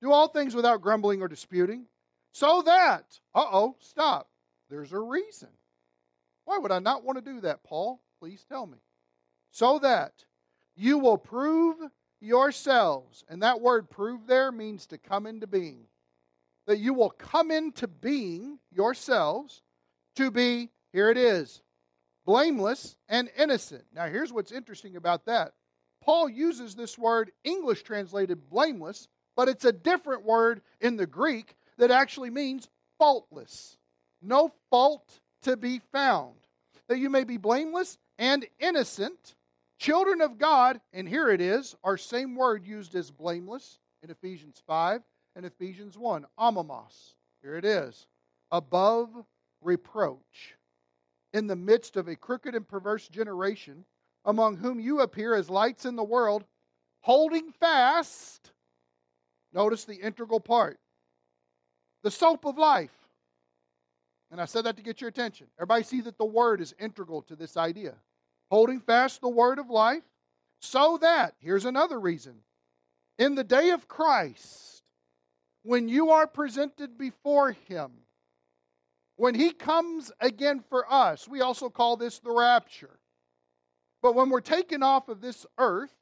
[0.00, 1.86] Do all things without grumbling or disputing,
[2.32, 3.04] so that,
[3.34, 4.28] uh oh, stop.
[4.70, 5.48] There's a reason.
[6.44, 8.00] Why would I not want to do that, Paul?
[8.18, 8.78] Please tell me.
[9.50, 10.12] So that
[10.74, 11.76] you will prove
[12.20, 15.84] yourselves, and that word prove there means to come into being.
[16.66, 19.62] That you will come into being yourselves
[20.16, 21.62] to be, here it is,
[22.24, 23.84] blameless and innocent.
[23.94, 25.52] Now, here's what's interesting about that.
[26.02, 31.54] Paul uses this word, English translated blameless, but it's a different word in the Greek
[31.78, 33.76] that actually means faultless.
[34.20, 36.34] No fault to be found.
[36.88, 39.34] That you may be blameless and innocent,
[39.78, 44.62] children of God, and here it is, our same word used as blameless in Ephesians
[44.66, 45.02] 5
[45.36, 47.14] and Ephesians 1, amomos.
[47.42, 48.06] Here it is,
[48.50, 49.08] above
[49.62, 50.56] reproach
[51.32, 53.84] in the midst of a crooked and perverse generation,
[54.24, 56.44] among whom you appear as lights in the world,
[57.00, 58.52] holding fast.
[59.52, 60.78] Notice the integral part
[62.02, 62.90] the soap of life.
[64.30, 65.46] And I said that to get your attention.
[65.58, 67.94] Everybody see that the word is integral to this idea.
[68.50, 70.02] Holding fast the word of life,
[70.60, 72.34] so that, here's another reason,
[73.18, 74.82] in the day of Christ,
[75.62, 77.92] when you are presented before him,
[79.16, 82.98] when he comes again for us, we also call this the rapture.
[84.02, 85.94] But when we're taken off of this earth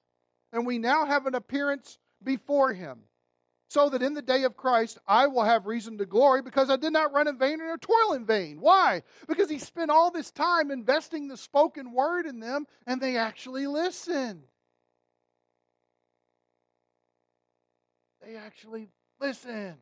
[0.53, 3.01] and we now have an appearance before him,
[3.69, 6.77] so that in the day of Christ I will have reason to glory because I
[6.77, 8.61] did not run in vain or toil in vain.
[8.61, 9.03] Why?
[9.29, 13.69] Because he spent all this time investing the spoken word in them and they actually
[13.69, 14.43] listened.
[18.23, 18.89] They actually
[19.21, 19.79] listened.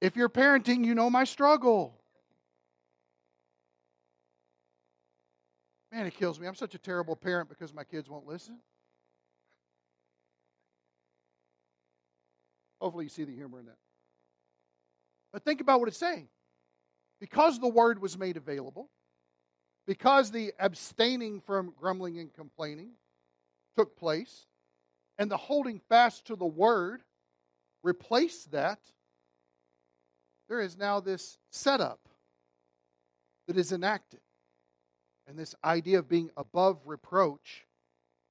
[0.00, 1.98] If you're parenting, you know my struggle.
[5.90, 6.46] Man, it kills me.
[6.46, 8.58] I'm such a terrible parent because my kids won't listen.
[12.80, 13.78] Hopefully, you see the humor in that.
[15.32, 16.28] But think about what it's saying.
[17.18, 18.90] Because the word was made available,
[19.86, 22.90] because the abstaining from grumbling and complaining
[23.76, 24.46] took place,
[25.18, 27.02] and the holding fast to the word
[27.82, 28.80] replaced that,
[30.48, 32.00] there is now this setup
[33.46, 34.20] that is enacted.
[35.28, 37.66] And this idea of being above reproach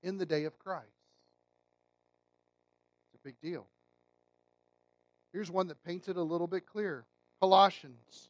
[0.01, 0.86] in the day of Christ.
[3.13, 3.67] It's a big deal.
[5.34, 7.06] Here's one that paints it a little bit clearer
[7.41, 8.30] Colossians.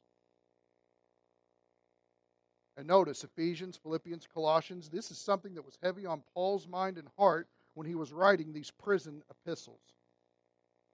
[2.77, 4.89] And notice Ephesians, Philippians, Colossians.
[4.89, 8.51] This is something that was heavy on Paul's mind and heart when he was writing
[8.51, 9.79] these prison epistles.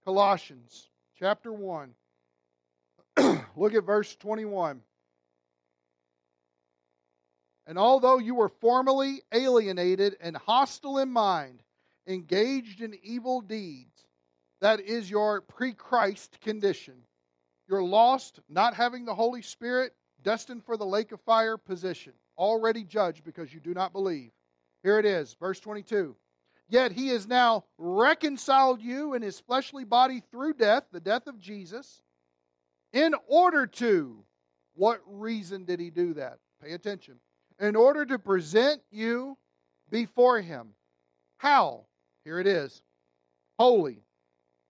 [0.04, 1.94] Colossians chapter 1.
[3.56, 4.80] Look at verse 21.
[7.66, 11.62] And although you were formerly alienated and hostile in mind,
[12.06, 14.06] engaged in evil deeds,
[14.60, 16.94] that is your pre Christ condition.
[17.68, 22.84] You're lost, not having the Holy Spirit, destined for the lake of fire position, already
[22.84, 24.30] judged because you do not believe.
[24.82, 26.16] Here it is, verse 22.
[26.68, 31.38] Yet he has now reconciled you in his fleshly body through death, the death of
[31.38, 32.02] Jesus,
[32.92, 34.24] in order to.
[34.74, 36.38] What reason did he do that?
[36.62, 37.16] Pay attention.
[37.58, 39.36] In order to present you
[39.90, 40.70] before him.
[41.36, 41.84] How?
[42.24, 42.82] Here it is.
[43.58, 43.98] Holy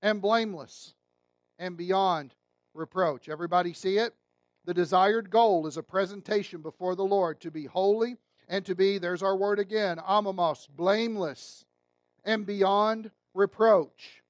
[0.03, 0.95] and blameless
[1.59, 2.35] and beyond
[2.75, 3.29] reproach.
[3.29, 4.15] Everybody see it?
[4.65, 8.17] The desired goal is a presentation before the Lord to be holy
[8.49, 11.65] and to be, there's our word again, amomos, blameless
[12.25, 14.23] and beyond reproach.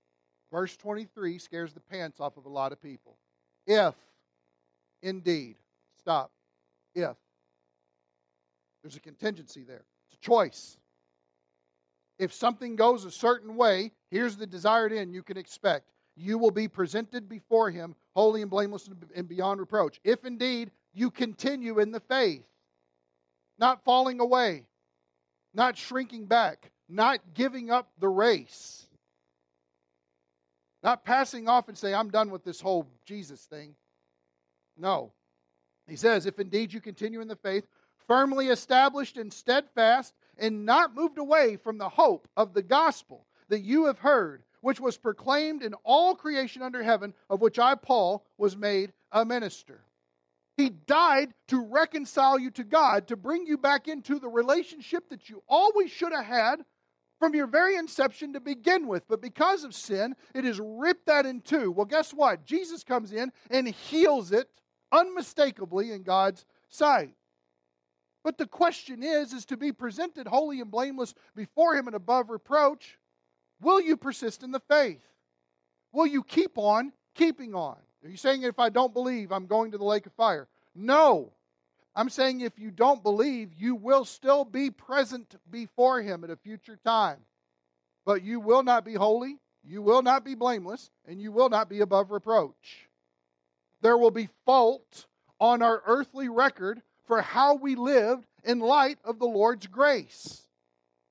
[0.50, 3.16] Verse 23 scares the pants off of a lot of people.
[3.66, 3.94] If,
[5.02, 5.56] indeed,
[5.98, 6.30] stop,
[6.94, 7.16] if.
[8.82, 10.76] There's a contingency there, it's a choice
[12.22, 15.90] if something goes a certain way, here's the desired end you can expect.
[16.14, 19.98] You will be presented before him holy and blameless and beyond reproach.
[20.04, 22.44] If indeed you continue in the faith,
[23.58, 24.66] not falling away,
[25.52, 28.86] not shrinking back, not giving up the race,
[30.82, 33.74] not passing off and say, I'm done with this whole Jesus thing.
[34.76, 35.12] No.
[35.86, 37.66] He says, if indeed you continue in the faith,
[38.06, 43.60] firmly established and steadfast, and not moved away from the hope of the gospel that
[43.60, 48.24] you have heard, which was proclaimed in all creation under heaven, of which I, Paul,
[48.38, 49.80] was made a minister.
[50.56, 55.28] He died to reconcile you to God, to bring you back into the relationship that
[55.28, 56.64] you always should have had
[57.22, 59.06] from your very inception to begin with.
[59.06, 61.70] But because of sin, it has ripped that in two.
[61.70, 62.44] Well, guess what?
[62.44, 64.48] Jesus comes in and heals it
[64.90, 67.14] unmistakably in God's sight.
[68.24, 72.28] But the question is, is to be presented holy and blameless before Him and above
[72.28, 72.98] reproach.
[73.60, 75.06] Will you persist in the faith?
[75.92, 77.76] Will you keep on keeping on?
[78.02, 80.48] Are you saying if I don't believe, I'm going to the lake of fire?
[80.74, 81.34] No.
[81.94, 86.36] I'm saying if you don't believe, you will still be present before Him at a
[86.36, 87.18] future time.
[88.04, 91.68] But you will not be holy, you will not be blameless, and you will not
[91.68, 92.88] be above reproach.
[93.82, 95.06] There will be fault
[95.38, 100.42] on our earthly record for how we lived in light of the Lord's grace.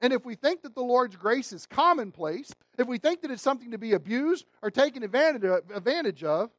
[0.01, 3.43] And if we think that the Lord's grace is commonplace, if we think that it's
[3.43, 6.49] something to be abused or taken advantage of,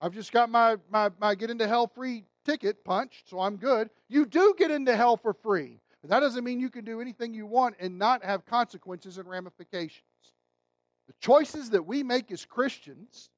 [0.00, 3.90] I've just got my, my, my get into hell free ticket punched, so I'm good.
[4.08, 5.80] You do get into hell for free.
[6.00, 9.28] But that doesn't mean you can do anything you want and not have consequences and
[9.28, 10.02] ramifications.
[11.08, 13.30] The choices that we make as Christians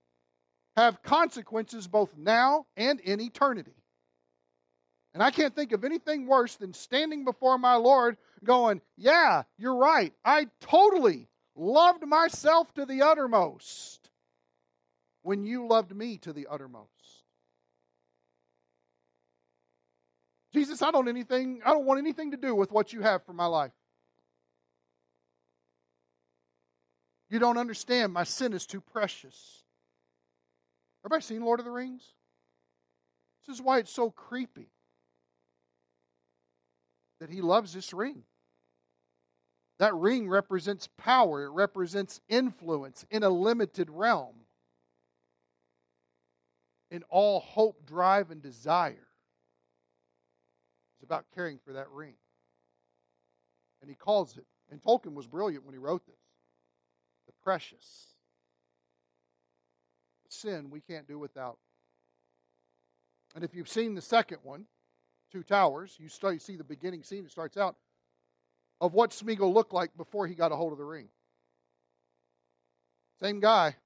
[0.77, 3.75] have consequences both now and in eternity.
[5.15, 9.77] And I can't think of anything worse than standing before my Lord going, Yeah, you're
[9.77, 10.13] right.
[10.25, 14.11] I totally loved myself to the uttermost
[15.23, 16.99] when you loved me to the uttermost.
[20.53, 23.32] Jesus, I don't anything, I don't want anything to do with what you have for
[23.32, 23.72] my life.
[27.28, 28.12] You don't understand.
[28.12, 29.62] My sin is too precious.
[31.05, 32.03] Everybody seen Lord of the Rings?
[33.46, 34.68] This is why it's so creepy
[37.20, 38.24] that he loves this ring.
[39.78, 44.34] That ring represents power, it represents influence in a limited realm.
[46.90, 49.10] In all hope, drive, and desire
[51.03, 52.14] about caring for that ring.
[53.80, 56.16] And he calls it, and Tolkien was brilliant when he wrote this
[57.26, 58.14] the precious.
[60.28, 61.59] Sin we can't do without.
[63.34, 64.66] And if you've seen the second one,
[65.32, 67.24] Two Towers, you start, see the beginning scene.
[67.24, 67.76] It starts out
[68.80, 71.09] of what Smeagol looked like before he got a hold of the ring.
[73.22, 73.76] Same guy,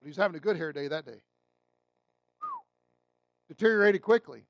[0.00, 1.20] but he's having a good hair day that day.
[3.48, 4.44] Deteriorated quickly.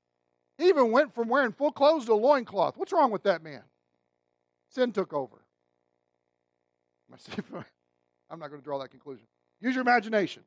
[0.59, 2.75] He even went from wearing full clothes to a loincloth.
[2.75, 3.63] What's wrong with that man?
[4.67, 5.37] Sin took over.
[8.29, 9.25] I'm not going to draw that conclusion.
[9.61, 10.43] Use your imagination.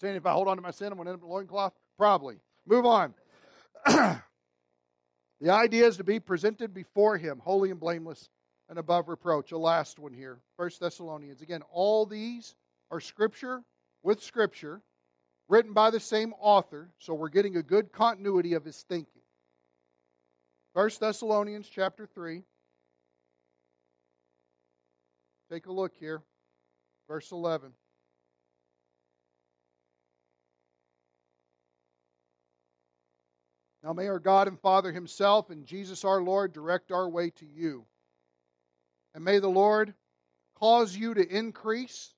[0.00, 1.32] Saying if I hold on to my sin, I'm going to end up in a
[1.32, 1.74] loincloth?
[1.98, 2.38] Probably.
[2.66, 3.14] Move on.
[3.86, 4.20] the
[5.50, 8.30] idea is to be presented before Him, holy and blameless
[8.70, 9.52] and above reproach.
[9.52, 10.38] A last one here.
[10.56, 11.42] First Thessalonians.
[11.42, 12.54] Again, all these
[12.90, 13.62] are Scripture
[14.02, 14.80] with Scripture
[15.48, 19.22] written by the same author, so we're getting a good continuity of his thinking.
[20.72, 22.42] 1 Thessalonians chapter 3.
[25.50, 26.22] Take a look here.
[27.08, 27.72] Verse 11.
[33.82, 37.46] Now may our God and Father Himself and Jesus our Lord direct our way to
[37.46, 37.86] you.
[39.14, 39.94] And may the Lord
[40.56, 42.12] cause you to increase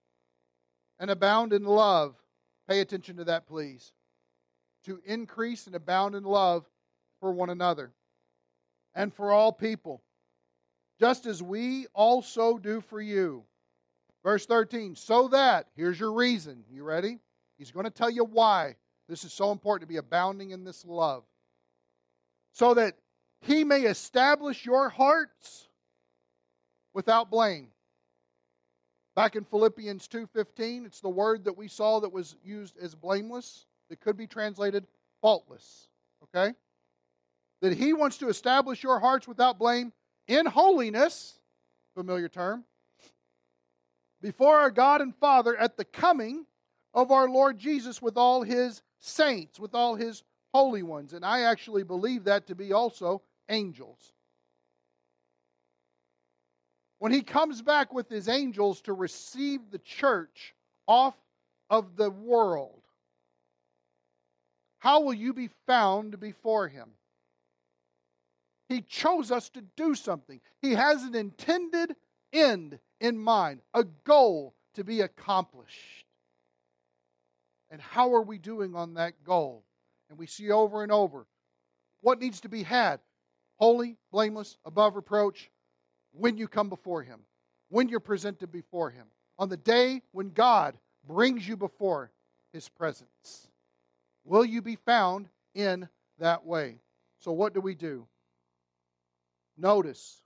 [0.99, 2.17] and abound in love
[2.69, 3.93] Pay attention to that, please.
[4.85, 6.67] To increase and abound in love
[7.21, 7.93] for one another
[8.95, 10.03] and for all people,
[11.01, 13.45] just as we also do for you.
[14.23, 16.65] Verse 13, so that, here's your reason.
[16.71, 17.19] You ready?
[17.57, 18.77] He's going to tell you why
[19.09, 21.25] this is so important to be abounding in this love.
[22.53, 22.97] So that
[23.41, 25.69] he may establish your hearts
[26.93, 27.69] without blame
[29.19, 33.67] Back in Philippians 2:15, it's the word that we saw that was used as blameless.
[33.91, 34.87] It could be translated
[35.21, 35.89] faultless.
[36.23, 36.55] Okay?
[37.61, 39.93] That he wants to establish your hearts without blame
[40.29, 41.41] in holiness,
[41.97, 42.65] familiar term,
[44.21, 46.47] before our God and Father at the coming
[46.95, 50.23] of our Lord Jesus with all his saints, with all his
[50.55, 51.13] holy ones.
[51.13, 54.13] And I actually believe that to be also angels
[56.99, 60.55] when he comes back with his angels to receive the church
[60.87, 61.15] off
[61.71, 62.83] of the world,
[64.79, 66.91] how will you be found before him?
[68.69, 70.41] He chose us to do something.
[70.61, 71.97] He has an intended
[72.33, 76.05] end in mind, a goal to be accomplished.
[77.71, 79.65] And how are we doing on that goal?
[80.11, 81.27] And we see over and over
[82.01, 83.01] what needs to be had
[83.57, 85.51] holy, blameless, above reproach,
[86.19, 87.21] when you come before Him,
[87.69, 89.07] when you're presented before Him,
[89.39, 92.11] on the day when God brings you before
[92.53, 93.49] His presence.
[94.25, 95.89] Will you be found in
[96.19, 96.77] that way?
[97.21, 98.07] So, what do we do?
[99.57, 100.23] Notice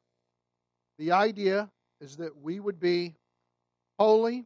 [0.98, 1.70] The idea
[2.00, 3.14] is that we would be
[3.98, 4.44] holy.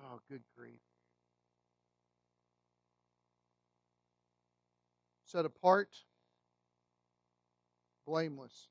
[0.00, 0.80] Oh, good grief.
[5.24, 5.90] Set apart,
[8.06, 8.68] blameless,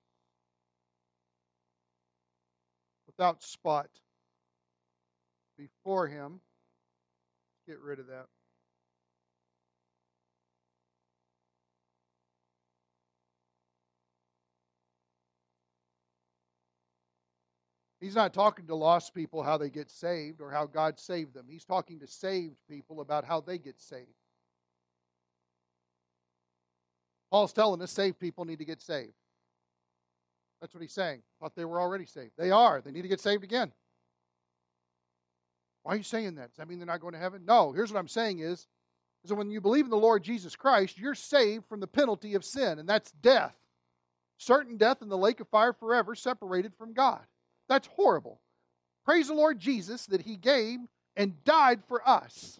[3.17, 3.89] without spot
[5.57, 6.39] before Him.
[7.67, 8.27] Get rid of that.
[18.01, 21.45] He's not talking to lost people how they get saved or how God saved them.
[21.49, 24.13] He's talking to saved people about how they get saved.
[27.31, 29.13] Paul's telling us saved people need to get saved.
[30.65, 31.21] That's what he's saying.
[31.39, 32.31] Thought they were already saved.
[32.39, 32.81] They are.
[32.81, 33.71] They need to get saved again.
[35.83, 36.49] Why are you saying that?
[36.49, 37.43] Does that mean they're not going to heaven?
[37.45, 37.71] No.
[37.71, 38.65] Here's what I'm saying is,
[39.23, 42.33] is that when you believe in the Lord Jesus Christ, you're saved from the penalty
[42.33, 43.53] of sin, and that's death.
[44.39, 47.21] Certain death in the lake of fire forever, separated from God.
[47.69, 48.41] That's horrible.
[49.05, 50.79] Praise the Lord Jesus that He gave
[51.15, 52.59] and died for us.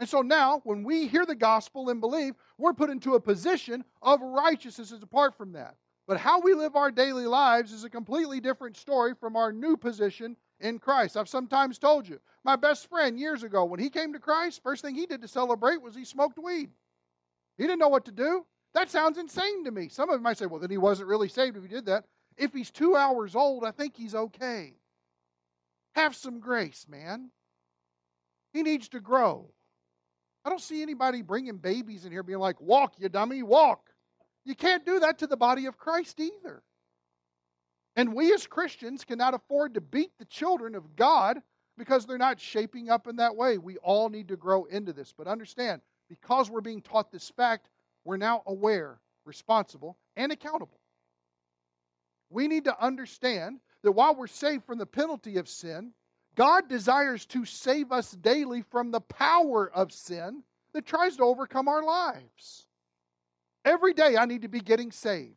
[0.00, 3.84] And so now, when we hear the gospel and believe, we're put into a position
[4.02, 5.76] of righteousness apart from that.
[6.08, 9.76] But how we live our daily lives is a completely different story from our new
[9.76, 11.18] position in Christ.
[11.18, 14.80] I've sometimes told you, my best friend years ago, when he came to Christ, first
[14.80, 16.70] thing he did to celebrate was he smoked weed.
[17.58, 18.46] He didn't know what to do.
[18.72, 19.88] That sounds insane to me.
[19.88, 22.06] Some of you might say, well, then he wasn't really saved if he did that.
[22.38, 24.72] If he's two hours old, I think he's okay.
[25.94, 27.30] Have some grace, man.
[28.54, 29.50] He needs to grow.
[30.42, 33.87] I don't see anybody bringing babies in here being like, walk, you dummy, walk.
[34.48, 36.62] You can't do that to the body of Christ either.
[37.96, 41.42] And we as Christians cannot afford to beat the children of God
[41.76, 43.58] because they're not shaping up in that way.
[43.58, 45.12] We all need to grow into this.
[45.12, 47.68] But understand, because we're being taught this fact,
[48.04, 50.80] we're now aware, responsible, and accountable.
[52.30, 55.92] We need to understand that while we're saved from the penalty of sin,
[56.36, 60.42] God desires to save us daily from the power of sin
[60.72, 62.67] that tries to overcome our lives.
[63.64, 65.34] Every day I need to be getting saved.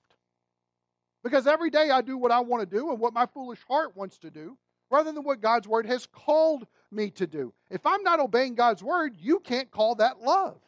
[1.23, 3.95] Because every day I do what I want to do and what my foolish heart
[3.95, 4.57] wants to do
[4.89, 7.53] rather than what God's word has called me to do.
[7.69, 10.59] If I'm not obeying God's word, you can't call that love.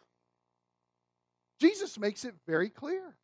[1.59, 3.15] Jesus makes it very clear.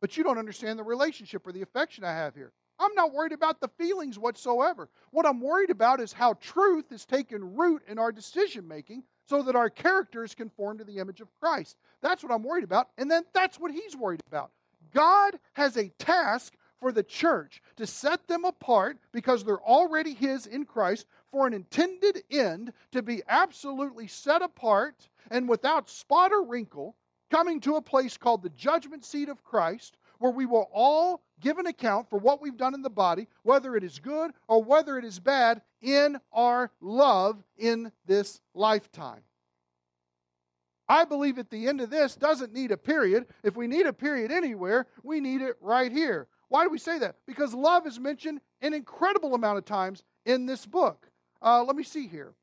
[0.00, 2.52] But you don't understand the relationship or the affection I have here.
[2.78, 4.88] I'm not worried about the feelings whatsoever.
[5.10, 9.42] What I'm worried about is how truth is taken root in our decision making so
[9.44, 11.76] that our character is conformed to the image of Christ.
[12.02, 12.88] That's what I'm worried about.
[12.98, 14.50] And then that's what he's worried about.
[14.92, 20.46] God has a task for the church to set them apart because they're already his
[20.46, 26.44] in Christ for an intended end to be absolutely set apart and without spot or
[26.44, 26.96] wrinkle
[27.30, 31.58] coming to a place called the judgment seat of Christ, where we will all give
[31.58, 34.98] an account for what we've done in the body, whether it is good or whether
[34.98, 39.22] it is bad, in our love in this lifetime.
[40.88, 43.26] I believe at the end of this doesn't need a period.
[43.42, 46.28] If we need a period anywhere, we need it right here.
[46.48, 47.16] Why do we say that?
[47.26, 51.08] Because love is mentioned an incredible amount of times in this book.
[51.40, 52.34] Uh, let me see here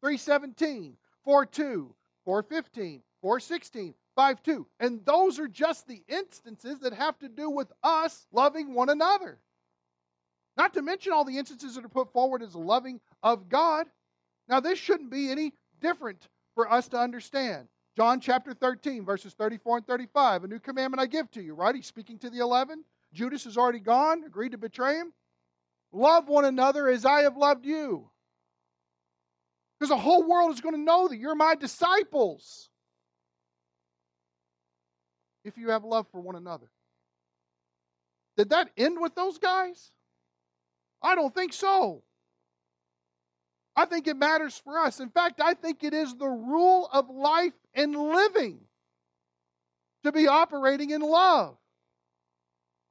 [0.00, 1.94] 317, 42,
[2.24, 4.66] 415, 416, 5 2.
[4.80, 9.38] And those are just the instances that have to do with us loving one another.
[10.56, 13.86] Not to mention all the instances that are put forward as loving of God.
[14.48, 17.68] Now, this shouldn't be any different for us to understand.
[17.96, 20.44] John chapter 13, verses 34 and 35.
[20.44, 21.74] A new commandment I give to you, right?
[21.74, 22.84] He's speaking to the 11.
[23.12, 25.12] Judas has already gone, agreed to betray him.
[25.92, 28.08] Love one another as I have loved you.
[29.78, 32.69] Because the whole world is going to know that you're my disciples
[35.44, 36.70] if you have love for one another.
[38.36, 39.90] Did that end with those guys?
[41.02, 42.02] I don't think so.
[43.76, 45.00] I think it matters for us.
[45.00, 48.60] In fact, I think it is the rule of life and living
[50.04, 51.56] to be operating in love.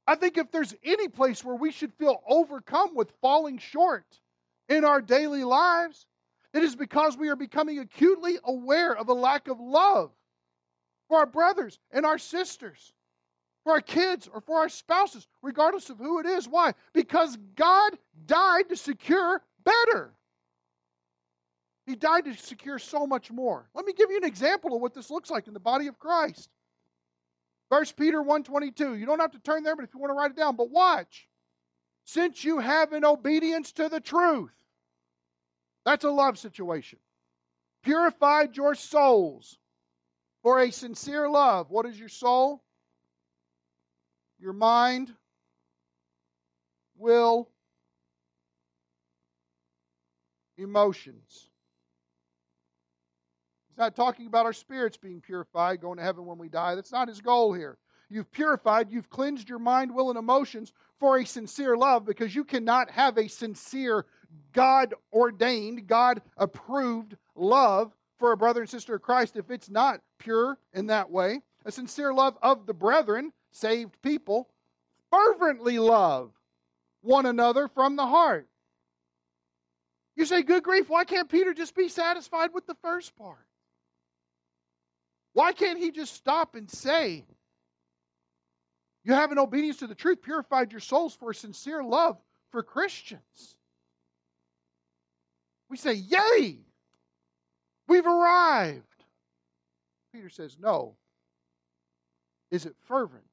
[0.06, 4.06] I think if there's any place where we should feel overcome with falling short
[4.68, 6.06] in our daily lives,
[6.52, 10.10] it is because we are becoming acutely aware of a lack of love
[11.10, 12.94] for our brothers and our sisters,
[13.64, 16.46] for our kids or for our spouses, regardless of who it is.
[16.46, 16.72] Why?
[16.94, 20.14] Because God died to secure better.
[21.86, 23.68] He died to secure so much more.
[23.74, 25.98] Let me give you an example of what this looks like in the body of
[25.98, 26.48] Christ.
[27.68, 28.94] First Peter 1:22.
[28.94, 30.70] You don't have to turn there, but if you want to write it down, but
[30.70, 31.28] watch.
[32.04, 34.54] Since you have in obedience to the truth.
[35.84, 37.00] That's a love situation.
[37.82, 39.58] Purified your souls
[40.42, 41.70] for a sincere love.
[41.70, 42.62] What is your soul?
[44.38, 45.12] Your mind,
[46.96, 47.50] will,
[50.56, 51.48] emotions.
[53.68, 56.74] He's not talking about our spirits being purified, going to heaven when we die.
[56.74, 57.78] That's not his goal here.
[58.08, 62.44] You've purified, you've cleansed your mind, will, and emotions for a sincere love because you
[62.44, 64.04] cannot have a sincere,
[64.52, 70.00] God ordained, God approved love for a brother and sister of Christ if it's not
[70.18, 71.40] pure in that way.
[71.64, 74.48] A sincere love of the brethren, saved people,
[75.10, 76.30] fervently love
[77.00, 78.46] one another from the heart.
[80.16, 83.46] You say, good grief, why can't Peter just be satisfied with the first part?
[85.32, 87.24] Why can't he just stop and say,
[89.04, 92.18] You have an obedience to the truth purified your souls for a sincere love
[92.50, 93.56] for Christians?
[95.70, 96.58] We say, Yay!
[97.90, 98.84] We've arrived.
[100.14, 100.96] Peter says, No.
[102.50, 103.24] Is it fervent?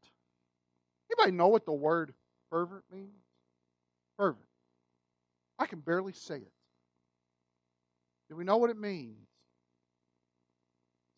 [1.09, 2.13] Anybody know what the word
[2.49, 3.23] fervent means?
[4.17, 4.43] Fervent.
[5.57, 6.51] I can barely say it.
[8.29, 9.27] Do we know what it means?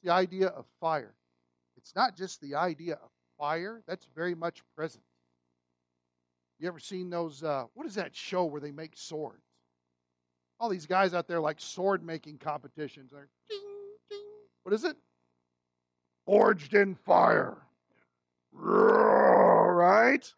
[0.03, 1.13] the idea of fire.
[1.77, 5.03] It's not just the idea of fire, that's very much present.
[6.59, 7.43] You ever seen those?
[7.43, 9.43] Uh, what is that show where they make swords?
[10.59, 13.59] All these guys out there like sword making competitions are ding,
[14.09, 14.19] ding.
[14.63, 14.97] What is it?
[16.25, 17.57] Forged in fire.
[18.51, 20.31] Right?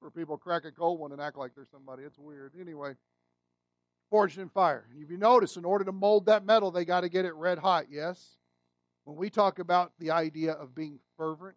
[0.00, 2.04] Where people crack a cold one and act like they're somebody.
[2.04, 2.52] It's weird.
[2.60, 2.94] Anyway
[4.10, 4.86] forged in fire.
[4.90, 7.34] And if you notice, in order to mold that metal, they got to get it
[7.34, 8.36] red hot, yes?
[9.04, 11.56] When we talk about the idea of being fervent,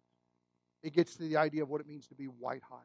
[0.82, 2.84] it gets to the idea of what it means to be white hot.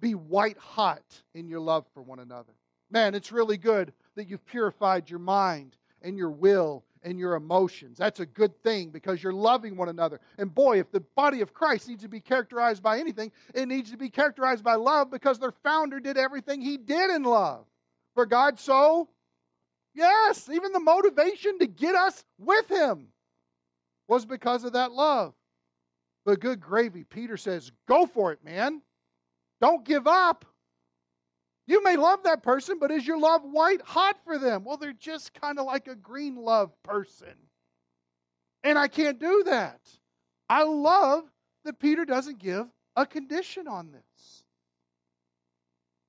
[0.00, 1.02] Be white hot
[1.34, 2.52] in your love for one another.
[2.90, 7.98] Man, it's really good that you've purified your mind and your will and your emotions.
[7.98, 10.20] That's a good thing because you're loving one another.
[10.38, 13.90] And boy, if the body of Christ needs to be characterized by anything, it needs
[13.90, 17.66] to be characterized by love because their founder did everything he did in love.
[18.14, 19.08] For God so,
[19.94, 23.08] yes, even the motivation to get us with him
[24.08, 25.34] was because of that love.
[26.24, 28.82] But good gravy, Peter says, go for it, man.
[29.60, 30.44] Don't give up.
[31.66, 34.64] You may love that person, but is your love white hot for them?
[34.64, 37.34] Well, they're just kind of like a green love person.
[38.64, 39.80] And I can't do that.
[40.48, 41.24] I love
[41.64, 44.42] that Peter doesn't give a condition on this.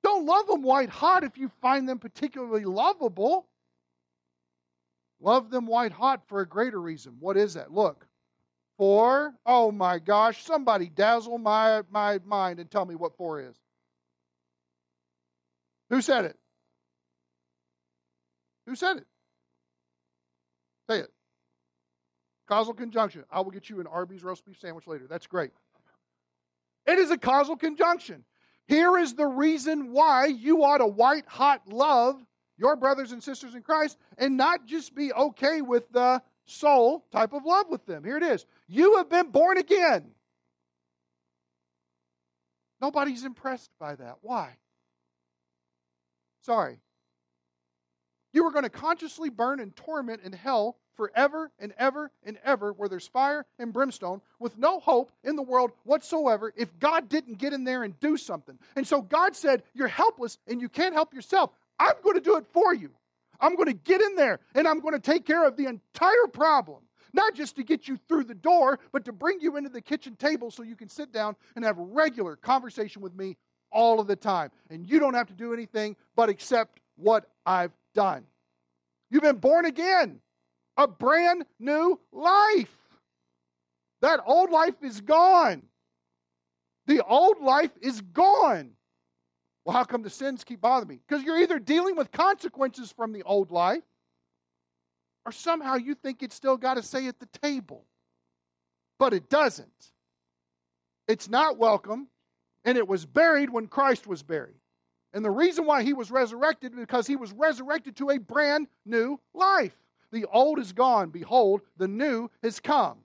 [0.02, 3.46] Don't love them white hot if you find them particularly lovable.
[5.20, 7.18] Love them white hot for a greater reason.
[7.20, 7.74] What is that?
[7.74, 8.08] Look.
[8.80, 13.56] For, oh my gosh, somebody dazzle my, my mind and tell me what for is.
[15.90, 16.38] Who said it?
[18.66, 19.06] Who said it?
[20.90, 21.12] Say it.
[22.48, 23.26] Causal conjunction.
[23.30, 25.08] I will get you an Arby's roast beef sandwich later.
[25.10, 25.52] That's great.
[26.88, 28.24] It is a causal conjunction.
[28.66, 32.24] Here is the reason why you ought to white hot love
[32.58, 37.34] your brothers and sisters in Christ and not just be okay with the soul type
[37.34, 38.04] of love with them.
[38.06, 38.46] Here it is.
[38.70, 40.12] You have been born again.
[42.80, 44.18] Nobody's impressed by that.
[44.22, 44.56] Why?
[46.42, 46.80] Sorry.
[48.32, 52.72] You are going to consciously burn in torment in hell forever and ever and ever,
[52.72, 57.40] where there's fire and brimstone, with no hope in the world whatsoever if God didn't
[57.40, 58.60] get in there and do something.
[58.76, 61.52] And so God said, You're helpless and you can't help yourself.
[61.80, 62.92] I'm going to do it for you.
[63.42, 66.28] I'm going to get in there and I'm going to take care of the entire
[66.32, 66.82] problem.
[67.14, 70.16] Not just to get you through the door, but to bring you into the kitchen
[70.16, 73.38] table so you can sit down and have regular conversation with me
[73.72, 74.52] all of the time.
[74.70, 78.24] And you don't have to do anything but accept what I've done.
[79.10, 80.20] You've been born again,
[80.78, 82.76] a brand new life.
[84.02, 85.64] That old life is gone.
[86.86, 88.72] The old life is gone.
[89.66, 91.00] Well, how come the sins keep bothering me?
[91.08, 93.84] Because you're either dealing with consequences from the old life,
[95.26, 97.86] or somehow you think it's still got to say at the table.
[98.98, 99.92] But it doesn't.
[101.08, 102.08] It's not welcome
[102.66, 104.56] and it was buried when Christ was buried.
[105.14, 109.20] And the reason why he was resurrected because he was resurrected to a brand new
[109.34, 109.76] life.
[110.12, 113.00] The old is gone, behold, the new has come.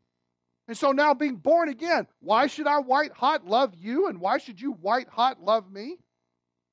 [0.68, 4.38] And so now being born again, why should I white hot love you and why
[4.38, 5.98] should you white hot love me?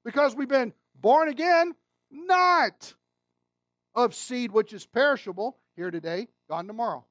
[0.05, 1.75] Because we've been born again,
[2.09, 2.93] not
[3.95, 7.05] of seed which is perishable, here today, gone tomorrow.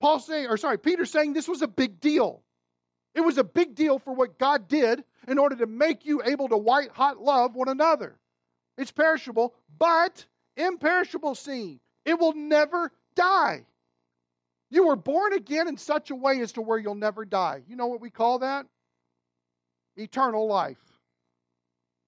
[0.00, 2.42] Paul saying, or sorry, Peter saying this was a big deal.
[3.14, 6.48] It was a big deal for what God did in order to make you able
[6.48, 8.18] to white hot love one another.
[8.76, 10.26] It's perishable, but
[10.56, 11.80] imperishable seed.
[12.04, 13.64] It will never die.
[14.70, 17.62] You were born again in such a way as to where you'll never die.
[17.68, 18.66] You know what we call that?
[19.96, 20.82] Eternal life.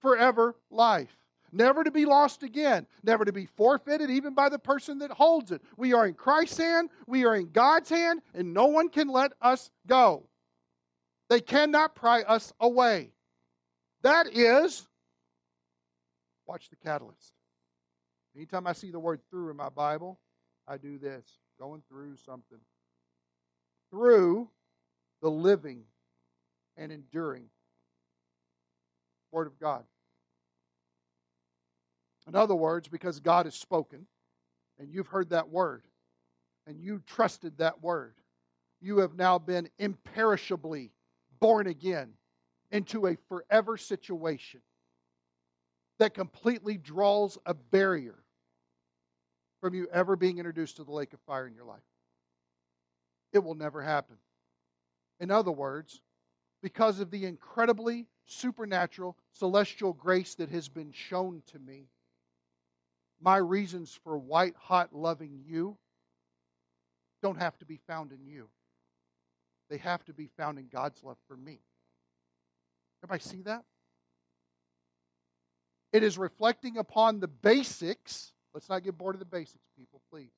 [0.02, 1.16] Forever life.
[1.56, 5.52] Never to be lost again, never to be forfeited even by the person that holds
[5.52, 5.62] it.
[5.78, 9.32] We are in Christ's hand, we are in God's hand, and no one can let
[9.40, 10.24] us go.
[11.30, 13.12] They cannot pry us away.
[14.02, 14.86] That is,
[16.46, 17.32] watch the catalyst.
[18.36, 20.20] Anytime I see the word through in my Bible,
[20.68, 21.24] I do this
[21.58, 22.58] going through something.
[23.90, 24.50] Through
[25.22, 25.84] the living
[26.76, 27.46] and enduring
[29.32, 29.84] Word of God.
[32.26, 34.06] In other words, because God has spoken
[34.78, 35.84] and you've heard that word
[36.66, 38.14] and you trusted that word,
[38.80, 40.90] you have now been imperishably
[41.40, 42.12] born again
[42.70, 44.60] into a forever situation
[45.98, 48.16] that completely draws a barrier
[49.60, 51.80] from you ever being introduced to the lake of fire in your life.
[53.32, 54.16] It will never happen.
[55.20, 56.02] In other words,
[56.62, 61.86] because of the incredibly supernatural, celestial grace that has been shown to me,
[63.20, 65.76] my reasons for white hot loving you
[67.22, 68.48] don't have to be found in you.
[69.68, 71.58] They have to be found in God's love for me.
[73.02, 73.64] Everybody see that?
[75.92, 78.32] It is reflecting upon the basics.
[78.54, 80.30] Let's not get bored of the basics, people, please.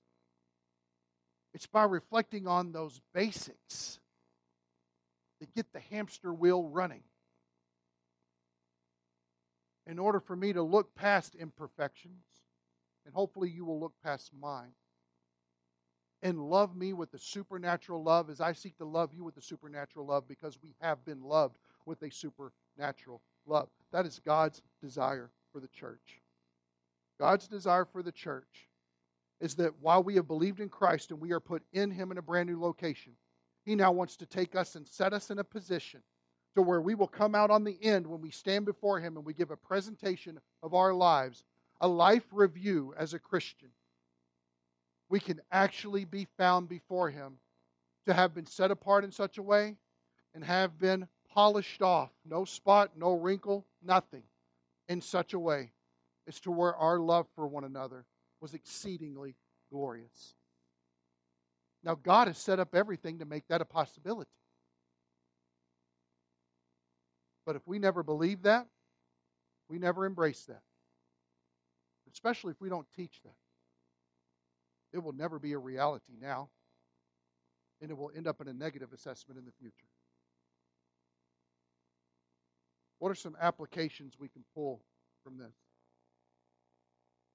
[1.53, 3.99] It's by reflecting on those basics
[5.41, 7.03] that get the hamster wheel running.
[9.87, 12.22] In order for me to look past imperfections,
[13.09, 14.73] and hopefully you will look past mine
[16.21, 19.41] and love me with the supernatural love as I seek to love you with the
[19.41, 21.57] supernatural love because we have been loved
[21.87, 23.71] with a supernatural love.
[23.93, 26.21] That is God's desire for the church.
[27.19, 28.69] God's desire for the church
[29.41, 32.19] is that while we have believed in Christ and we are put in Him in
[32.19, 33.15] a brand new location,
[33.65, 36.03] He now wants to take us and set us in a position
[36.57, 39.25] to where we will come out on the end when we stand before Him and
[39.25, 41.45] we give a presentation of our lives
[41.81, 43.68] a life review as a Christian,
[45.09, 47.39] we can actually be found before Him
[48.07, 49.76] to have been set apart in such a way
[50.35, 54.22] and have been polished off, no spot, no wrinkle, nothing,
[54.89, 55.72] in such a way
[56.26, 58.05] as to where our love for one another
[58.41, 59.35] was exceedingly
[59.70, 60.35] glorious.
[61.85, 64.31] Now, God has set up everything to make that a possibility.
[67.47, 68.66] But if we never believe that,
[69.70, 70.62] we never embrace that
[72.13, 73.35] especially if we don't teach that.
[74.93, 76.49] It will never be a reality now,
[77.81, 79.87] and it will end up in a negative assessment in the future.
[82.99, 84.81] What are some applications we can pull
[85.23, 85.55] from this?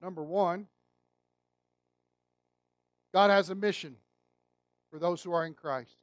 [0.02, 0.66] Number one,
[3.12, 3.96] God has a mission
[4.90, 5.96] for those who are in Christ.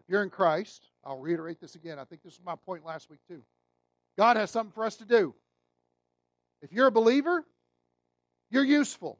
[0.00, 1.98] If you're in Christ, I'll reiterate this again.
[1.98, 3.42] I think this was my point last week, too.
[4.18, 5.34] God has something for us to do.
[6.62, 7.44] If you're a believer,
[8.50, 9.18] you're useful.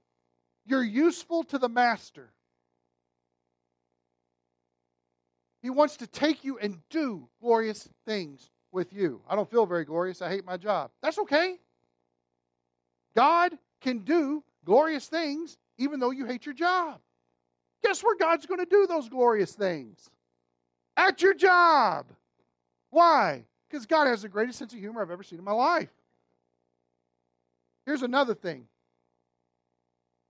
[0.65, 2.33] You're useful to the master.
[5.63, 9.21] He wants to take you and do glorious things with you.
[9.29, 10.23] I don't feel very glorious.
[10.23, 10.91] I hate my job.
[11.03, 11.57] That's okay.
[13.17, 17.01] God can do glorious things even though you hate your job.
[17.83, 20.11] Guess where God's going to do those glorious things?
[20.97, 22.07] At your job.
[22.91, 23.45] Why?
[23.69, 25.91] Because God has the greatest sense of humor I've ever seen in my life.
[27.87, 28.67] Here's another thing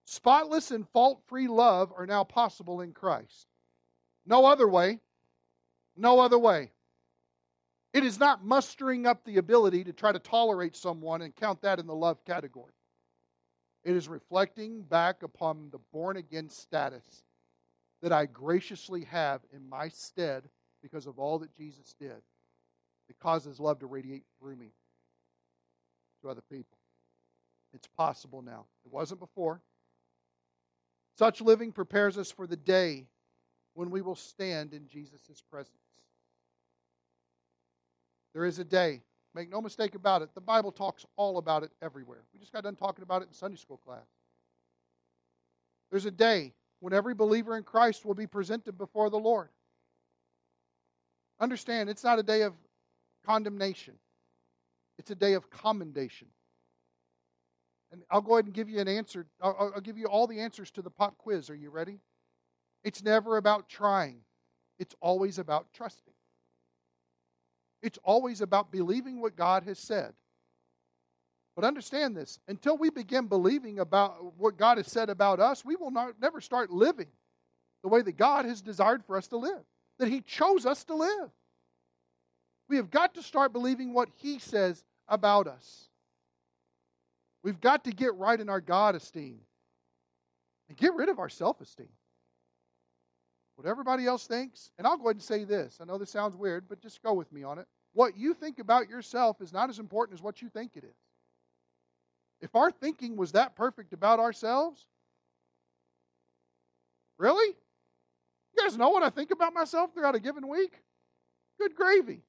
[0.04, 3.46] spotless and fault free love are now possible in Christ.
[4.26, 5.00] No other way.
[5.96, 6.72] No other way.
[7.94, 11.78] It is not mustering up the ability to try to tolerate someone and count that
[11.78, 12.74] in the love category.
[13.84, 17.22] It is reflecting back upon the born again status
[18.02, 20.44] that I graciously have in my stead
[20.82, 22.20] because of all that Jesus did.
[23.08, 24.72] It causes love to radiate through me
[26.22, 26.76] to other people.
[27.76, 28.64] It's possible now.
[28.86, 29.60] It wasn't before.
[31.18, 33.06] Such living prepares us for the day
[33.74, 35.76] when we will stand in Jesus' presence.
[38.32, 39.02] There is a day.
[39.34, 40.30] Make no mistake about it.
[40.34, 42.22] The Bible talks all about it everywhere.
[42.32, 44.06] We just got done talking about it in Sunday school class.
[45.90, 49.48] There's a day when every believer in Christ will be presented before the Lord.
[51.38, 52.54] Understand, it's not a day of
[53.26, 53.94] condemnation,
[54.98, 56.28] it's a day of commendation.
[57.96, 59.24] And I'll go ahead and give you an answer.
[59.40, 61.48] I'll, I'll give you all the answers to the pop quiz.
[61.48, 61.98] Are you ready?
[62.84, 64.18] It's never about trying,
[64.78, 66.12] it's always about trusting.
[67.82, 70.12] It's always about believing what God has said.
[71.54, 75.76] But understand this until we begin believing about what God has said about us, we
[75.76, 77.08] will not, never start living
[77.82, 79.62] the way that God has desired for us to live,
[79.98, 81.30] that He chose us to live.
[82.68, 85.88] We have got to start believing what He says about us.
[87.46, 89.38] We've got to get right in our God esteem
[90.68, 91.86] and get rid of our self esteem.
[93.54, 95.78] What everybody else thinks, and I'll go ahead and say this.
[95.80, 97.68] I know this sounds weird, but just go with me on it.
[97.92, 100.96] What you think about yourself is not as important as what you think it is.
[102.40, 104.84] If our thinking was that perfect about ourselves,
[107.16, 107.54] really?
[108.56, 110.72] You guys know what I think about myself throughout a given week?
[111.60, 112.22] Good gravy.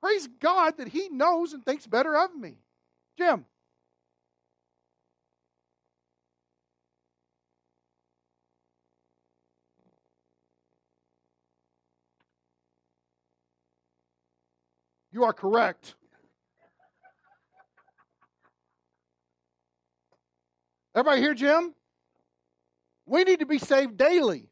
[0.00, 2.54] Praise God that He knows and thinks better of me.
[3.18, 3.44] Jim.
[15.12, 15.94] You are correct.
[20.94, 21.74] Everybody here, Jim?
[23.06, 24.48] We need to be saved daily.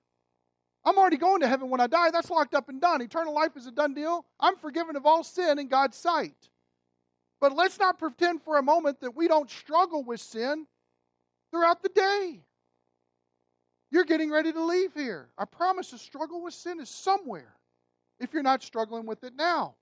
[0.85, 2.11] I'm already going to heaven when I die.
[2.11, 3.03] That's locked up and done.
[3.03, 4.25] Eternal life is a done deal.
[4.39, 6.49] I'm forgiven of all sin in God's sight.
[7.41, 10.67] But let's not pretend for a moment that we don't struggle with sin
[11.51, 12.41] throughout the day.
[13.91, 15.29] You're getting ready to leave here.
[15.37, 17.55] I promise the struggle with sin is somewhere
[18.19, 19.75] if you're not struggling with it now.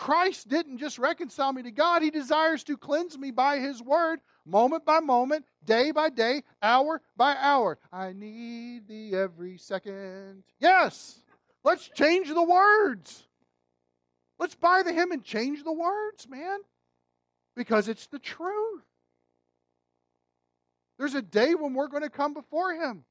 [0.00, 4.20] Christ didn't just reconcile me to God, He desires to cleanse me by His word,
[4.46, 7.78] moment by moment, day by day, hour by hour.
[7.92, 10.44] I need thee every second.
[10.58, 11.22] Yes,
[11.64, 13.26] let's change the words.
[14.38, 16.60] Let's buy the hymn and change the words, man,
[17.54, 18.82] because it's the truth.
[20.98, 23.04] There's a day when we're going to come before Him.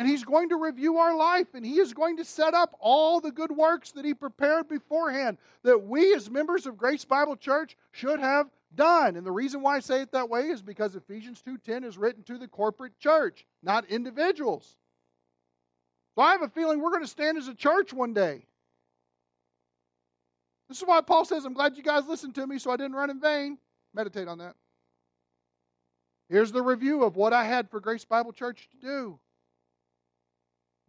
[0.00, 3.20] And he's going to review our life and he is going to set up all
[3.20, 7.76] the good works that he prepared beforehand that we as members of Grace Bible Church
[7.92, 9.16] should have done.
[9.16, 12.22] And the reason why I say it that way is because Ephesians 2:10 is written
[12.22, 14.78] to the corporate church, not individuals.
[16.14, 18.46] So I have a feeling we're going to stand as a church one day.
[20.70, 22.94] This is why Paul says, I'm glad you guys listened to me so I didn't
[22.94, 23.58] run in vain.
[23.92, 24.56] Meditate on that.
[26.30, 29.20] Here's the review of what I had for Grace Bible Church to do.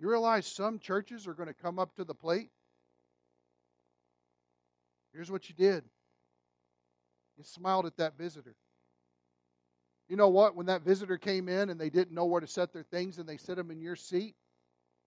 [0.01, 2.49] You realize some churches are going to come up to the plate?
[5.13, 5.83] Here's what you did
[7.37, 8.55] you smiled at that visitor.
[10.09, 10.55] You know what?
[10.55, 13.29] When that visitor came in and they didn't know where to set their things and
[13.29, 14.35] they set them in your seat,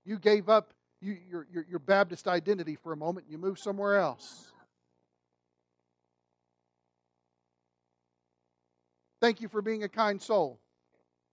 [0.04, 3.58] you gave up you, your, your, your Baptist identity for a moment and you moved
[3.58, 4.52] somewhere else.
[9.20, 10.60] Thank you for being a kind soul.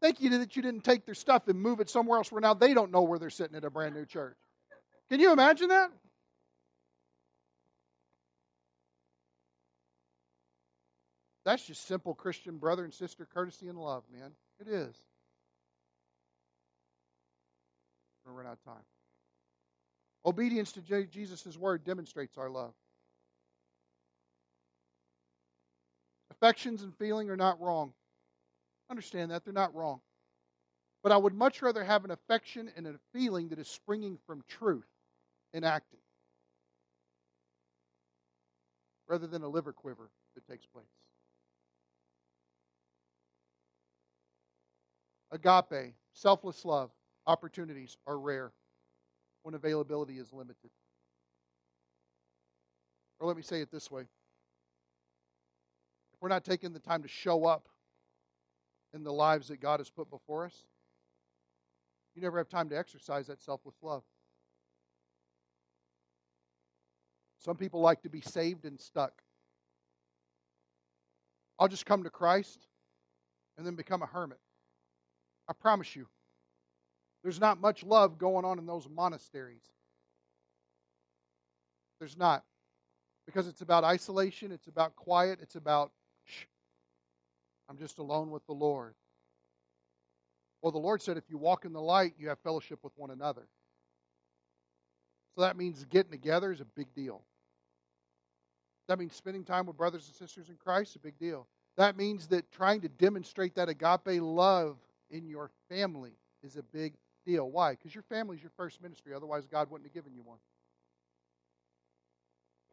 [0.01, 2.55] Thank you that you didn't take their stuff and move it somewhere else where now
[2.55, 4.35] they don't know where they're sitting at a brand new church.
[5.09, 5.91] Can you imagine that?
[11.45, 14.31] That's just simple Christian brother and sister courtesy and love, man.
[14.59, 14.95] It is.
[18.25, 18.83] We're running out of time.
[20.25, 22.73] Obedience to Jesus' word demonstrates our love.
[26.29, 27.93] Affections and feeling are not wrong.
[28.91, 29.45] Understand that.
[29.45, 30.01] They're not wrong.
[31.01, 34.43] But I would much rather have an affection and a feeling that is springing from
[34.47, 34.85] truth
[35.53, 35.99] and acting
[39.07, 40.85] rather than a liver quiver that takes place.
[45.31, 46.91] Agape, selfless love,
[47.25, 48.51] opportunities are rare
[49.43, 50.69] when availability is limited.
[53.19, 54.07] Or let me say it this way if
[56.21, 57.67] we're not taking the time to show up
[58.93, 60.65] in the lives that God has put before us,
[62.15, 64.03] you never have time to exercise that selfless love.
[67.39, 69.21] Some people like to be saved and stuck.
[71.57, 72.67] I'll just come to Christ
[73.57, 74.39] and then become a hermit.
[75.47, 76.07] I promise you,
[77.23, 79.63] there's not much love going on in those monasteries.
[81.99, 82.43] There's not.
[83.25, 85.91] Because it's about isolation, it's about quiet, it's about
[87.71, 88.95] I'm just alone with the Lord.
[90.61, 93.11] Well, the Lord said if you walk in the light, you have fellowship with one
[93.11, 93.47] another.
[95.33, 97.21] So that means getting together is a big deal.
[98.89, 101.47] That means spending time with brothers and sisters in Christ, is a big deal.
[101.77, 104.75] That means that trying to demonstrate that agape love
[105.09, 106.11] in your family
[106.43, 106.95] is a big
[107.25, 107.49] deal.
[107.49, 107.71] Why?
[107.71, 109.13] Because your family is your first ministry.
[109.13, 110.39] Otherwise, God wouldn't have given you one.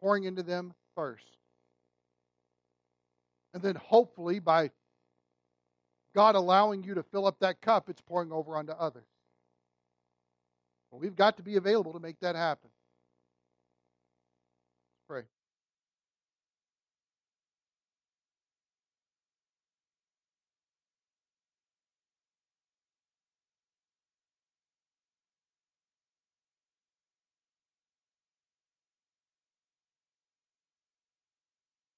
[0.01, 1.37] Pouring into them first.
[3.55, 4.73] And then hopefully by
[6.15, 9.07] God allowing you to fill up that cup, it's pouring over onto others.
[10.91, 12.71] We've got to be available to make that happen.
[15.09, 15.23] Pray.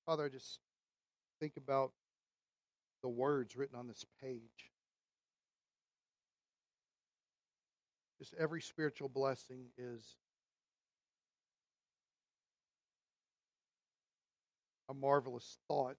[0.04, 0.58] Father, I just
[1.40, 1.92] think about
[3.02, 4.40] the words written on this page.
[8.18, 10.16] Just every spiritual blessing is
[14.90, 15.96] a marvelous thought.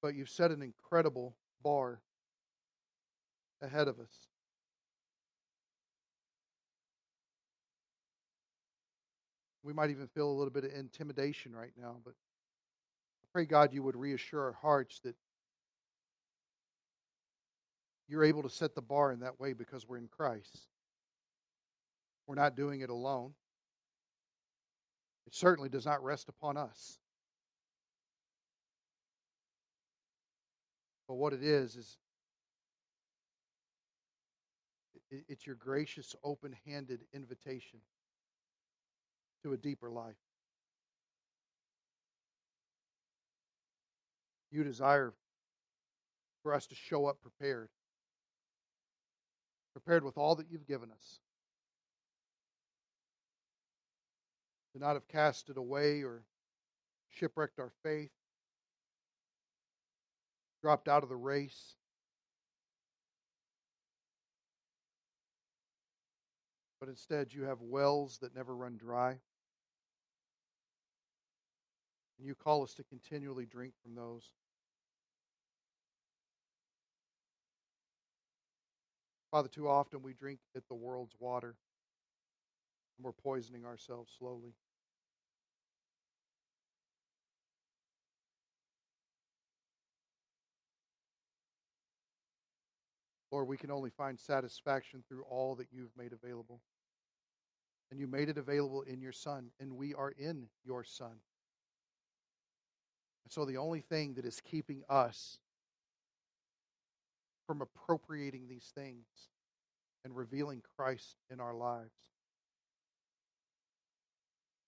[0.00, 2.00] but you've set an incredible bar
[3.60, 4.27] ahead of us.
[9.68, 13.74] We might even feel a little bit of intimidation right now, but I pray, God,
[13.74, 15.14] you would reassure our hearts that
[18.08, 20.68] you're able to set the bar in that way because we're in Christ.
[22.26, 23.34] We're not doing it alone.
[25.26, 26.98] It certainly does not rest upon us.
[31.06, 31.98] But what it is, is
[35.10, 37.80] it's your gracious, open handed invitation
[39.42, 40.16] to a deeper life.
[44.50, 45.12] You desire
[46.42, 47.68] for us to show up prepared,
[49.72, 51.20] prepared with all that you've given us,
[54.72, 56.22] to not have cast it away or
[57.10, 58.10] shipwrecked our faith,
[60.62, 61.74] dropped out of the race.
[66.80, 69.18] But instead, you have wells that never run dry.
[72.18, 74.30] And you call us to continually drink from those.
[79.30, 81.54] Father, too often we drink at the world's water
[82.96, 84.54] and we're poisoning ourselves slowly.
[93.30, 96.60] Lord, we can only find satisfaction through all that you've made available.
[97.90, 101.20] And you made it available in your Son, and we are in your Son.
[103.28, 105.36] And so the only thing that is keeping us
[107.46, 109.04] from appropriating these things
[110.02, 111.92] and revealing Christ in our lives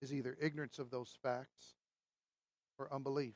[0.03, 1.73] is either ignorance of those facts
[2.77, 3.33] or unbelief.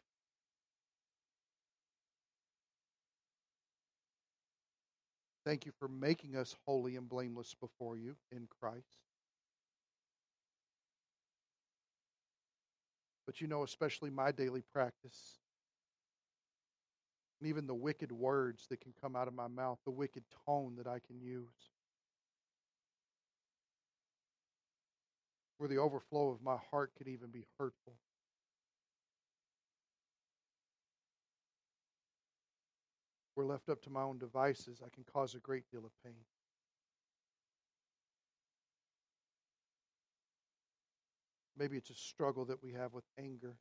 [5.44, 9.05] Thank you for making us holy and blameless before you in Christ.
[13.26, 15.40] But you know, especially my daily practice,
[17.40, 20.76] and even the wicked words that can come out of my mouth, the wicked tone
[20.78, 21.72] that I can use,
[25.58, 27.94] where the overflow of my heart could even be hurtful.
[33.36, 36.14] We're left up to my own devices, I can cause a great deal of pain.
[41.58, 43.56] Maybe it's a struggle that we have with anger.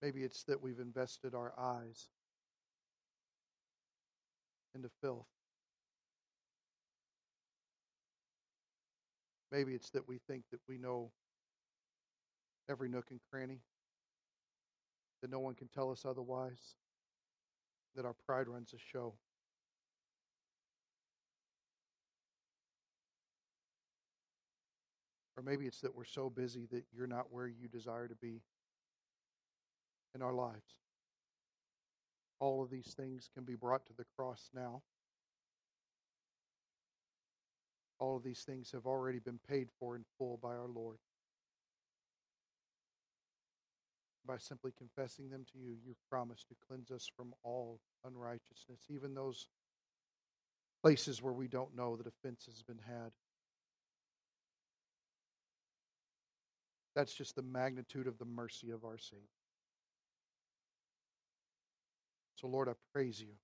[0.00, 2.08] Maybe it's that we've invested our eyes
[4.74, 5.26] into filth.
[9.52, 11.12] Maybe it's that we think that we know
[12.68, 13.60] every nook and cranny,
[15.22, 16.76] that no one can tell us otherwise,
[17.94, 19.14] that our pride runs a show.
[25.36, 28.40] Or maybe it's that we're so busy that you're not where you desire to be
[30.14, 30.78] in our lives.
[32.38, 34.82] All of these things can be brought to the cross now.
[37.98, 40.98] All of these things have already been paid for in full by our Lord.
[44.26, 49.14] By simply confessing them to you, you've promised to cleanse us from all unrighteousness, even
[49.14, 49.48] those
[50.82, 53.12] places where we don't know that offense has been had.
[56.94, 59.22] That's just the magnitude of the mercy of our Savior.
[62.36, 63.34] So, Lord, I praise you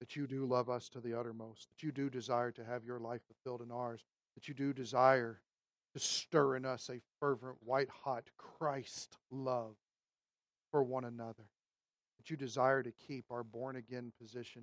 [0.00, 2.98] that you do love us to the uttermost, that you do desire to have your
[2.98, 5.40] life fulfilled in ours, that you do desire
[5.92, 9.76] to stir in us a fervent, white hot Christ love
[10.70, 11.44] for one another,
[12.18, 14.62] that you desire to keep our born again position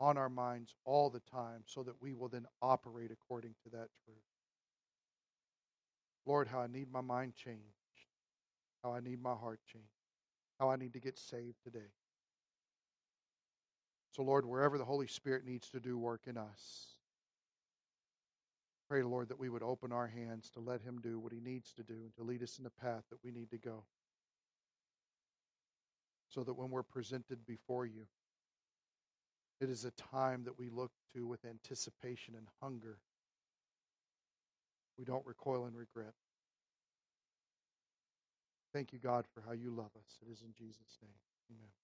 [0.00, 3.88] on our minds all the time so that we will then operate according to that
[4.04, 4.29] truth.
[6.30, 7.64] Lord, how I need my mind changed,
[8.84, 9.88] how I need my heart changed,
[10.60, 11.90] how I need to get saved today.
[14.12, 16.86] So, Lord, wherever the Holy Spirit needs to do work in us,
[18.88, 21.72] pray, Lord, that we would open our hands to let Him do what He needs
[21.72, 23.82] to do and to lead us in the path that we need to go.
[26.28, 28.06] So that when we're presented before you,
[29.60, 32.98] It is a time that we look to with anticipation and hunger.
[35.00, 36.12] We don't recoil in regret.
[38.74, 40.18] Thank you, God, for how you love us.
[40.20, 41.16] It is in Jesus' name.
[41.50, 41.79] Amen.